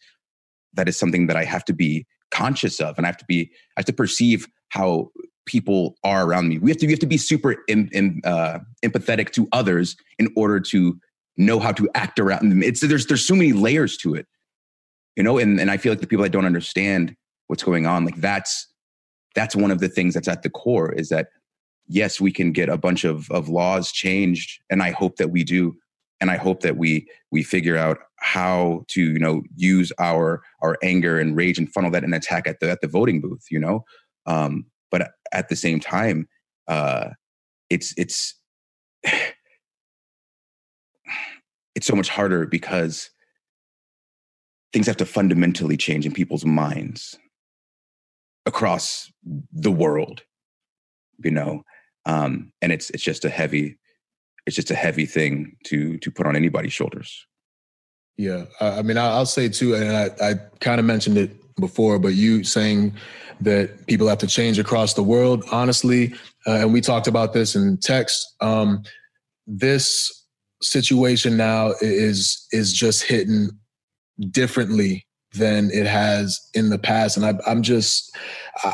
[0.76, 3.50] that is something that I have to be conscious of, and I have to be
[3.76, 5.10] I have to perceive how
[5.48, 6.60] people are around me.
[6.60, 11.00] We have to we have to be super uh, empathetic to others in order to
[11.38, 12.62] know how to act around them.
[12.62, 14.28] It's there's there's so many layers to it,
[15.16, 15.40] you know.
[15.40, 17.16] And and I feel like the people that don't understand
[17.48, 18.68] what's going on, like that's
[19.38, 21.28] that's one of the things that's at the core is that
[21.88, 25.44] yes we can get a bunch of of laws changed and i hope that we
[25.44, 25.76] do
[26.20, 30.76] and i hope that we we figure out how to you know use our our
[30.82, 33.60] anger and rage and funnel that and attack at the at the voting booth you
[33.60, 33.86] know?
[34.26, 36.28] Um but at the same time
[36.68, 37.12] uh
[37.70, 38.34] it's it's
[41.76, 43.12] it's so much harder because
[44.74, 47.20] things have to fundamentally change in people's minds
[48.48, 49.12] across
[49.52, 50.24] the world,
[51.24, 51.64] you know.
[52.06, 53.78] Um, and it's it's just a heavy,
[54.46, 57.28] it's just a heavy thing to to put on anybody's shoulders.
[58.18, 62.16] Yeah, I mean, I'll say too, and I, I kind of mentioned it before, but
[62.16, 62.96] you saying
[63.42, 66.16] that people have to change across the world, honestly,
[66.48, 68.26] uh, and we talked about this in text.
[68.42, 68.82] Um,
[69.46, 70.12] this
[70.64, 73.50] situation now is is just hitting
[74.32, 75.07] differently
[75.38, 78.16] than it has in the past and I, i'm just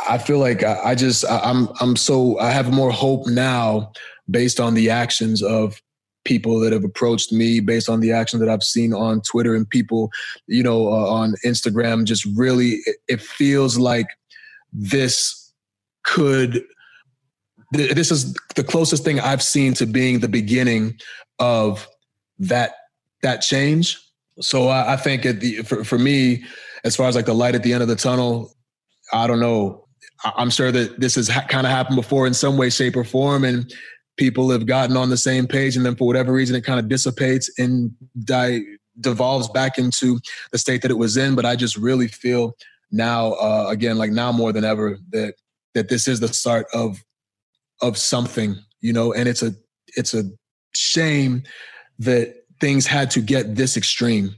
[0.08, 3.92] i feel like i just i'm i'm so i have more hope now
[4.30, 5.82] based on the actions of
[6.26, 9.70] people that have approached me based on the action that I've seen on Twitter and
[9.70, 10.12] people,
[10.48, 12.06] you know, uh, on Instagram.
[12.06, 14.08] Just really, it, it feels like
[14.72, 15.54] this
[16.04, 16.64] could.
[17.72, 21.00] This is the closest thing I've seen to being the beginning
[21.40, 21.88] of
[22.38, 22.76] that
[23.24, 24.00] that change.
[24.40, 26.44] So I, I think at the for, for me,
[26.84, 28.56] as far as like the light at the end of the tunnel,
[29.12, 29.88] I don't know.
[30.24, 33.04] I'm sure that this has ha- kind of happened before in some way, shape, or
[33.04, 33.74] form, and
[34.18, 36.88] people have gotten on the same page, and then for whatever reason, it kind of
[36.88, 37.92] dissipates and
[39.00, 40.20] devolves back into
[40.52, 41.36] the state that it was in.
[41.36, 42.56] But I just really feel
[42.92, 45.36] now, uh, again, like now more than ever, that
[45.74, 47.04] that this is the start of
[47.82, 49.54] of something, you know, and it's a
[49.96, 50.24] it's a
[50.74, 51.44] shame
[52.00, 54.34] that things had to get this extreme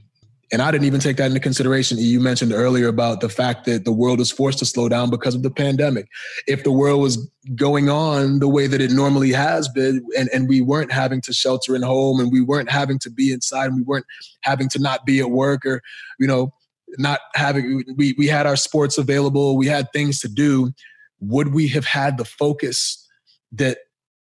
[0.52, 1.98] and I didn't even take that into consideration.
[1.98, 5.34] You mentioned earlier about the fact that the world was forced to slow down because
[5.34, 6.08] of the pandemic.
[6.46, 10.48] If the world was going on the way that it normally has been, and, and
[10.48, 13.76] we weren't having to shelter in home and we weren't having to be inside and
[13.76, 14.06] we weren't
[14.42, 15.82] having to not be at work or,
[16.20, 16.52] you know,
[16.98, 20.72] not having, we, we had our sports available, we had things to do,
[21.18, 23.04] would we have had the focus
[23.50, 23.78] that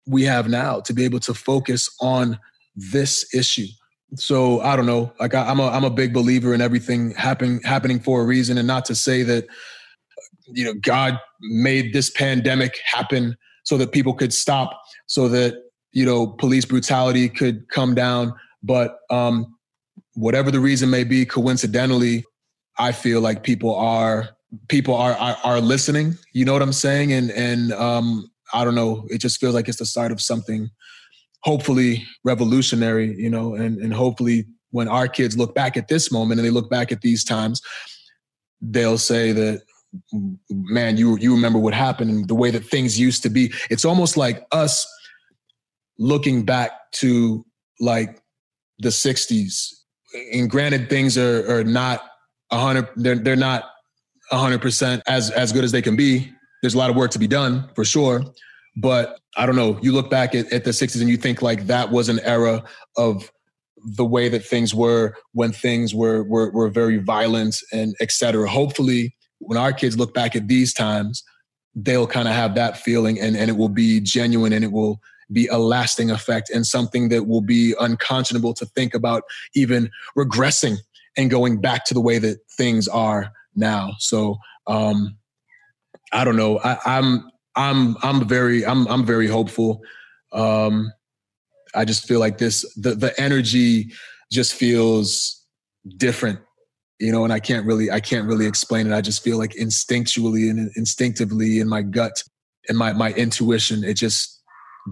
[0.06, 2.38] we have now to be able to focus on
[2.76, 3.66] this issue?
[4.16, 5.12] So I don't know.
[5.18, 8.58] Like I, am a I'm a big believer in everything happening happening for a reason,
[8.58, 9.46] and not to say that
[10.48, 15.54] you know God made this pandemic happen so that people could stop, so that
[15.92, 18.34] you know police brutality could come down.
[18.62, 19.56] But um,
[20.14, 22.24] whatever the reason may be, coincidentally,
[22.78, 24.30] I feel like people are
[24.68, 26.18] people are are, are listening.
[26.32, 27.12] You know what I'm saying?
[27.12, 29.06] And and um, I don't know.
[29.08, 30.70] It just feels like it's the start of something
[31.42, 36.40] hopefully revolutionary, you know, and, and hopefully when our kids look back at this moment
[36.40, 37.60] and they look back at these times,
[38.60, 39.62] they'll say that,
[40.50, 43.52] man, you you remember what happened and the way that things used to be.
[43.68, 44.86] It's almost like us
[45.98, 47.44] looking back to
[47.78, 48.22] like
[48.78, 49.68] the 60s.
[50.32, 52.02] And granted, things are are not
[52.50, 53.64] a hundred, they're they're not
[54.30, 56.32] hundred percent as as good as they can be.
[56.62, 58.22] There's a lot of work to be done for sure.
[58.76, 61.66] But I don't know, you look back at, at the 60s and you think like
[61.66, 62.64] that was an era
[62.96, 63.30] of
[63.84, 68.48] the way that things were when things were were, were very violent and etc.
[68.48, 71.24] Hopefully, when our kids look back at these times,
[71.74, 75.00] they'll kind of have that feeling and, and it will be genuine and it will
[75.32, 79.22] be a lasting effect and something that will be unconscionable to think about
[79.54, 80.76] even regressing
[81.16, 83.92] and going back to the way that things are now.
[83.98, 85.16] So um,
[86.12, 86.58] I don't know.
[86.60, 89.82] I, I'm I'm I'm very I'm I'm very hopeful.
[90.32, 90.92] Um,
[91.74, 93.92] I just feel like this the the energy
[94.30, 95.44] just feels
[95.96, 96.40] different,
[96.98, 98.94] you know, and I can't really I can't really explain it.
[98.94, 102.22] I just feel like instinctually and instinctively in my gut
[102.68, 104.40] and my my intuition, it just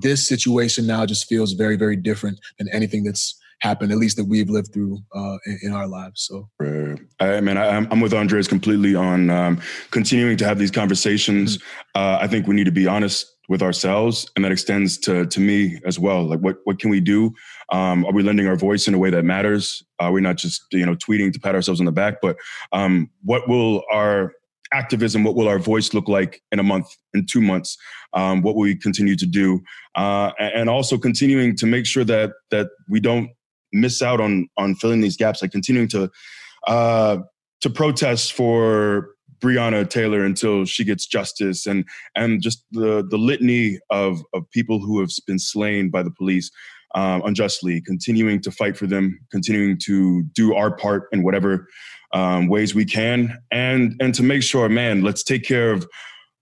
[0.03, 4.25] this situation now just feels very very different than anything that's happened, at least that
[4.25, 6.23] we've lived through uh, in, in, our lives.
[6.27, 6.99] So, right.
[7.21, 11.59] I mean, I, am with Andreas completely on um, continuing to have these conversations.
[11.59, 12.01] Mm-hmm.
[12.03, 15.41] Uh, I think we need to be honest with ourselves, and that extends to to
[15.41, 16.25] me as well.
[16.25, 17.33] Like, what what can we do?
[17.73, 19.83] Um, are we lending our voice in a way that matters?
[19.99, 22.21] Are we not just you know tweeting to pat ourselves on the back?
[22.23, 22.37] But
[22.73, 24.33] um, what will our
[24.73, 27.77] activism, what will our voice look like in a month, in two months?
[28.13, 29.61] Um, what will we continue to do?
[29.97, 33.31] Uh, and also continuing to make sure that that we don't
[33.73, 36.11] miss out on on filling these gaps, like continuing to
[36.66, 37.18] uh,
[37.61, 43.79] to protest for Breonna Taylor until she gets justice, and and just the the litany
[43.91, 46.51] of of people who have been slain by the police
[46.95, 51.68] um, unjustly, continuing to fight for them, continuing to do our part in whatever
[52.12, 55.87] um, ways we can, and and to make sure, man, let's take care of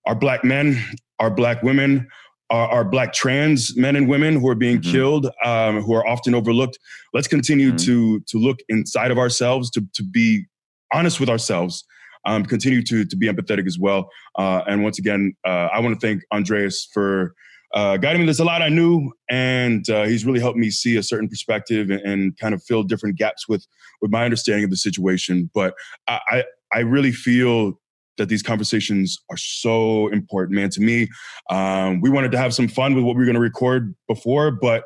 [0.06, 0.82] our black men,
[1.18, 2.08] our black women,
[2.50, 4.90] our, our, black trans men and women who are being mm-hmm.
[4.90, 6.78] killed, um, who are often overlooked.
[7.12, 7.86] Let's continue mm-hmm.
[7.86, 10.46] to to look inside of ourselves, to to be
[10.92, 11.84] honest with ourselves,
[12.24, 14.10] um, continue to to be empathetic as well.
[14.36, 17.34] Uh, and once again, uh, I want to thank Andreas for.
[17.74, 20.96] Uh, guiding me, there's a lot I knew, and uh, he's really helped me see
[20.96, 23.66] a certain perspective and, and, kind of fill different gaps with
[24.00, 25.50] with my understanding of the situation.
[25.52, 25.74] But
[26.06, 27.78] I, I, I really feel
[28.18, 30.70] that these conversations are so important, man.
[30.70, 31.08] To me,
[31.50, 34.50] um, we wanted to have some fun with what we were going to record before,
[34.50, 34.84] but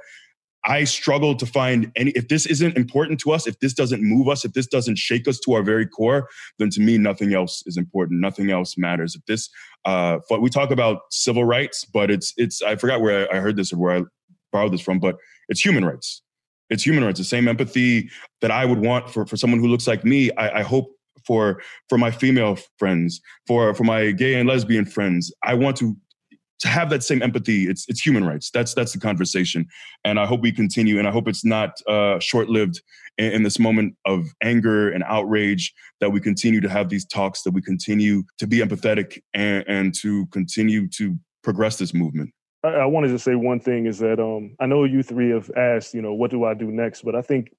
[0.64, 2.12] I struggle to find any.
[2.12, 5.26] If this isn't important to us, if this doesn't move us, if this doesn't shake
[5.26, 6.28] us to our very core,
[6.60, 8.20] then to me, nothing else is important.
[8.20, 9.16] Nothing else matters.
[9.16, 9.50] If this,
[9.84, 12.62] uh, we talk about civil rights, but it's it's.
[12.62, 14.02] I forgot where I heard this or where I
[14.52, 15.16] borrowed this from, but
[15.48, 16.22] it's human rights
[16.70, 17.18] It's human rights.
[17.18, 18.08] The same empathy
[18.40, 20.30] that I would want for, for someone who looks like me.
[20.32, 20.94] I, I hope
[21.26, 25.32] for for my female friends, for for my gay and lesbian friends.
[25.44, 25.96] I want to
[26.62, 27.64] to have that same empathy.
[27.68, 28.50] It's it's human rights.
[28.50, 29.66] That's that's the conversation,
[30.04, 30.98] and I hope we continue.
[30.98, 32.80] And I hope it's not uh, short lived
[33.18, 35.74] in, in, this moment of anger and outrage.
[36.00, 37.42] That we continue to have these talks.
[37.42, 42.32] That we continue to be empathetic and, and to continue to progress this movement.
[42.62, 45.50] I, I wanted to say one thing is that um, I know you three have
[45.56, 47.02] asked, you know, what do I do next?
[47.02, 47.52] But I think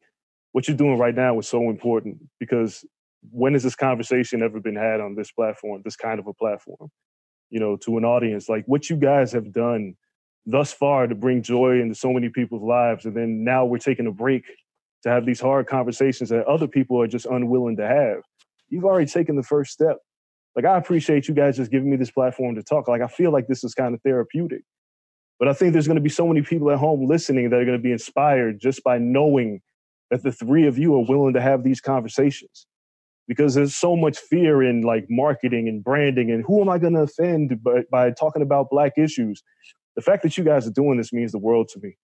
[0.53, 2.85] what you're doing right now is so important because
[3.31, 6.89] when has this conversation ever been had on this platform, this kind of a platform?
[7.49, 9.95] You know, to an audience like what you guys have done
[10.45, 14.07] thus far to bring joy into so many people's lives, and then now we're taking
[14.07, 14.43] a break
[15.03, 18.23] to have these hard conversations that other people are just unwilling to have.
[18.69, 19.97] You've already taken the first step.
[20.55, 22.87] Like I appreciate you guys just giving me this platform to talk.
[22.87, 24.63] Like I feel like this is kind of therapeutic.
[25.39, 27.65] But I think there's going to be so many people at home listening that are
[27.65, 29.61] going to be inspired just by knowing
[30.09, 32.65] that the three of you are willing to have these conversations
[33.27, 36.93] because there's so much fear in like marketing and branding and who am I going
[36.93, 39.41] to offend by, by talking about black issues.
[39.95, 41.95] The fact that you guys are doing this means the world to me.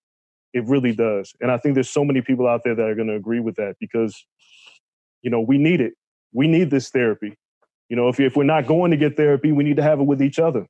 [0.53, 1.33] It really does.
[1.41, 3.55] And I think there's so many people out there that are going to agree with
[3.55, 4.25] that because,
[5.21, 5.93] you know, we need it.
[6.33, 7.35] We need this therapy.
[7.89, 10.03] You know, if, if we're not going to get therapy, we need to have it
[10.03, 10.67] with each other.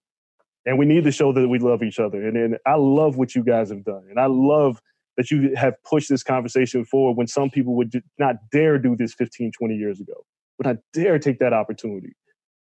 [0.65, 2.25] And we need to show that we love each other.
[2.25, 4.05] And, and I love what you guys have done.
[4.09, 4.79] And I love
[5.17, 9.13] that you have pushed this conversation forward when some people would not dare do this
[9.13, 10.25] 15, 20 years ago
[10.59, 12.13] would I dare take that opportunity.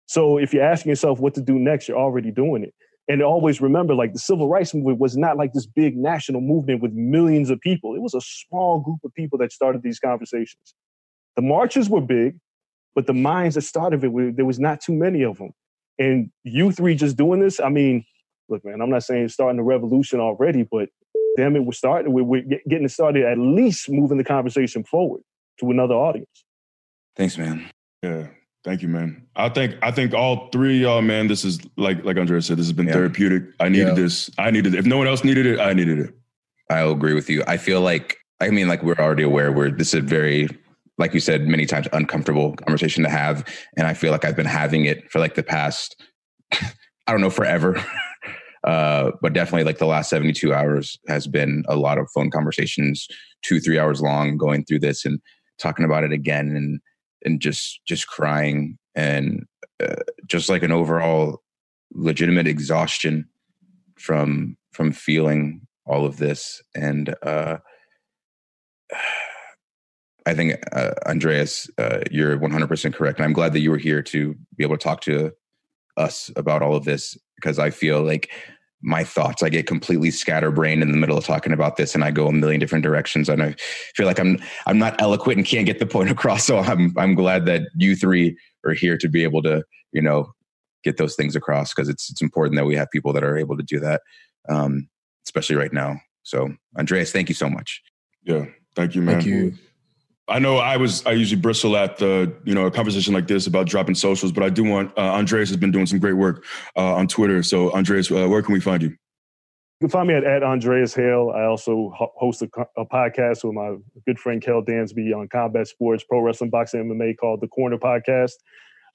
[0.07, 2.73] So if you're asking yourself what to do next, you're already doing it.
[3.07, 6.81] And always remember, like the civil rights movement was not like this big national movement
[6.81, 7.95] with millions of people.
[7.95, 10.75] It was a small group of people that started these conversations.
[11.35, 12.37] The marches were big,
[12.95, 15.51] but the minds that started it, there was not too many of them.
[15.97, 18.05] And you three just doing this, I mean,
[18.47, 20.89] look, man, I'm not saying starting a revolution already, but
[21.35, 25.21] damn it, we're starting, we're, getting it started, at least moving the conversation forward
[25.59, 26.45] to another audience.
[27.15, 27.69] Thanks, man.
[28.03, 28.27] Yeah.
[28.63, 29.25] Thank you, man.
[29.35, 31.27] I think I think all three y'all, man.
[31.27, 32.57] This is like like Andrea said.
[32.57, 32.93] This has been yeah.
[32.93, 33.43] therapeutic.
[33.59, 33.93] I needed yeah.
[33.93, 34.29] this.
[34.37, 34.79] I needed it.
[34.79, 36.13] If no one else needed it, I needed it.
[36.69, 37.43] I'll agree with you.
[37.47, 39.51] I feel like I mean, like we're already aware.
[39.51, 40.47] We're this is a very,
[40.97, 43.45] like you said many times, uncomfortable conversation to have,
[43.77, 46.01] and I feel like I've been having it for like the past,
[46.53, 47.83] I don't know, forever.
[48.63, 53.07] uh, but definitely like the last 72 hours has been a lot of phone conversations,
[53.41, 55.19] two, three hours long, going through this and
[55.57, 56.55] talking about it again.
[56.55, 56.79] And
[57.23, 59.45] and just just crying and
[59.81, 59.95] uh,
[60.27, 61.41] just like an overall
[61.93, 63.27] legitimate exhaustion
[63.97, 66.61] from from feeling all of this.
[66.75, 67.57] And uh
[70.25, 74.03] I think uh, Andreas, uh, you're 100% correct, and I'm glad that you were here
[74.03, 75.31] to be able to talk to
[75.97, 78.29] us about all of this because I feel like
[78.81, 79.43] my thoughts.
[79.43, 82.31] I get completely scatterbrained in the middle of talking about this, and I go a
[82.31, 83.29] million different directions.
[83.29, 83.55] And I
[83.95, 86.45] feel like I'm I'm not eloquent and can't get the point across.
[86.45, 90.31] So I'm I'm glad that you three are here to be able to you know
[90.83, 93.57] get those things across because it's it's important that we have people that are able
[93.57, 94.01] to do that,
[94.47, 94.87] um,
[95.25, 95.99] especially right now.
[96.23, 97.81] So Andreas, thank you so much.
[98.23, 99.15] Yeah, thank you, man.
[99.15, 99.53] Thank you.
[100.29, 103.47] I know I was I usually bristle at the you know a conversation like this
[103.47, 106.45] about dropping socials, but I do want uh, Andreas has been doing some great work
[106.75, 107.43] uh, on Twitter.
[107.43, 108.89] So Andreas, uh, where can we find you?
[108.89, 111.31] You can find me at, at Andreas Hale.
[111.33, 116.03] I also host a, a, podcast with my good friend Kel Dansby on combat sports,
[116.03, 118.33] pro wrestling, boxing, MMA called the Corner Podcast.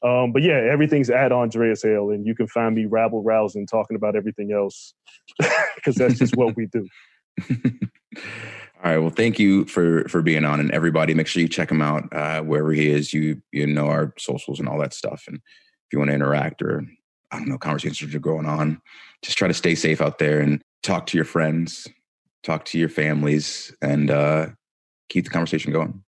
[0.03, 3.97] Um, but yeah, everything's at Andreas Hale, and you can find me rabble rousing, talking
[3.97, 4.93] about everything else,
[5.77, 6.87] because that's just what we do.
[8.85, 8.99] All right.
[8.99, 12.07] Well, thank you for for being on, and everybody, make sure you check him out
[12.13, 13.15] uh, wherever he is.
[13.15, 16.61] You you know our socials and all that stuff, and if you want to interact
[16.61, 16.85] or
[17.31, 18.83] I don't know conversations are going on,
[19.23, 21.89] just try to stay safe out there and talk to your friends,
[22.43, 24.49] talk to your families, and uh,
[25.09, 26.04] keep the conversation going.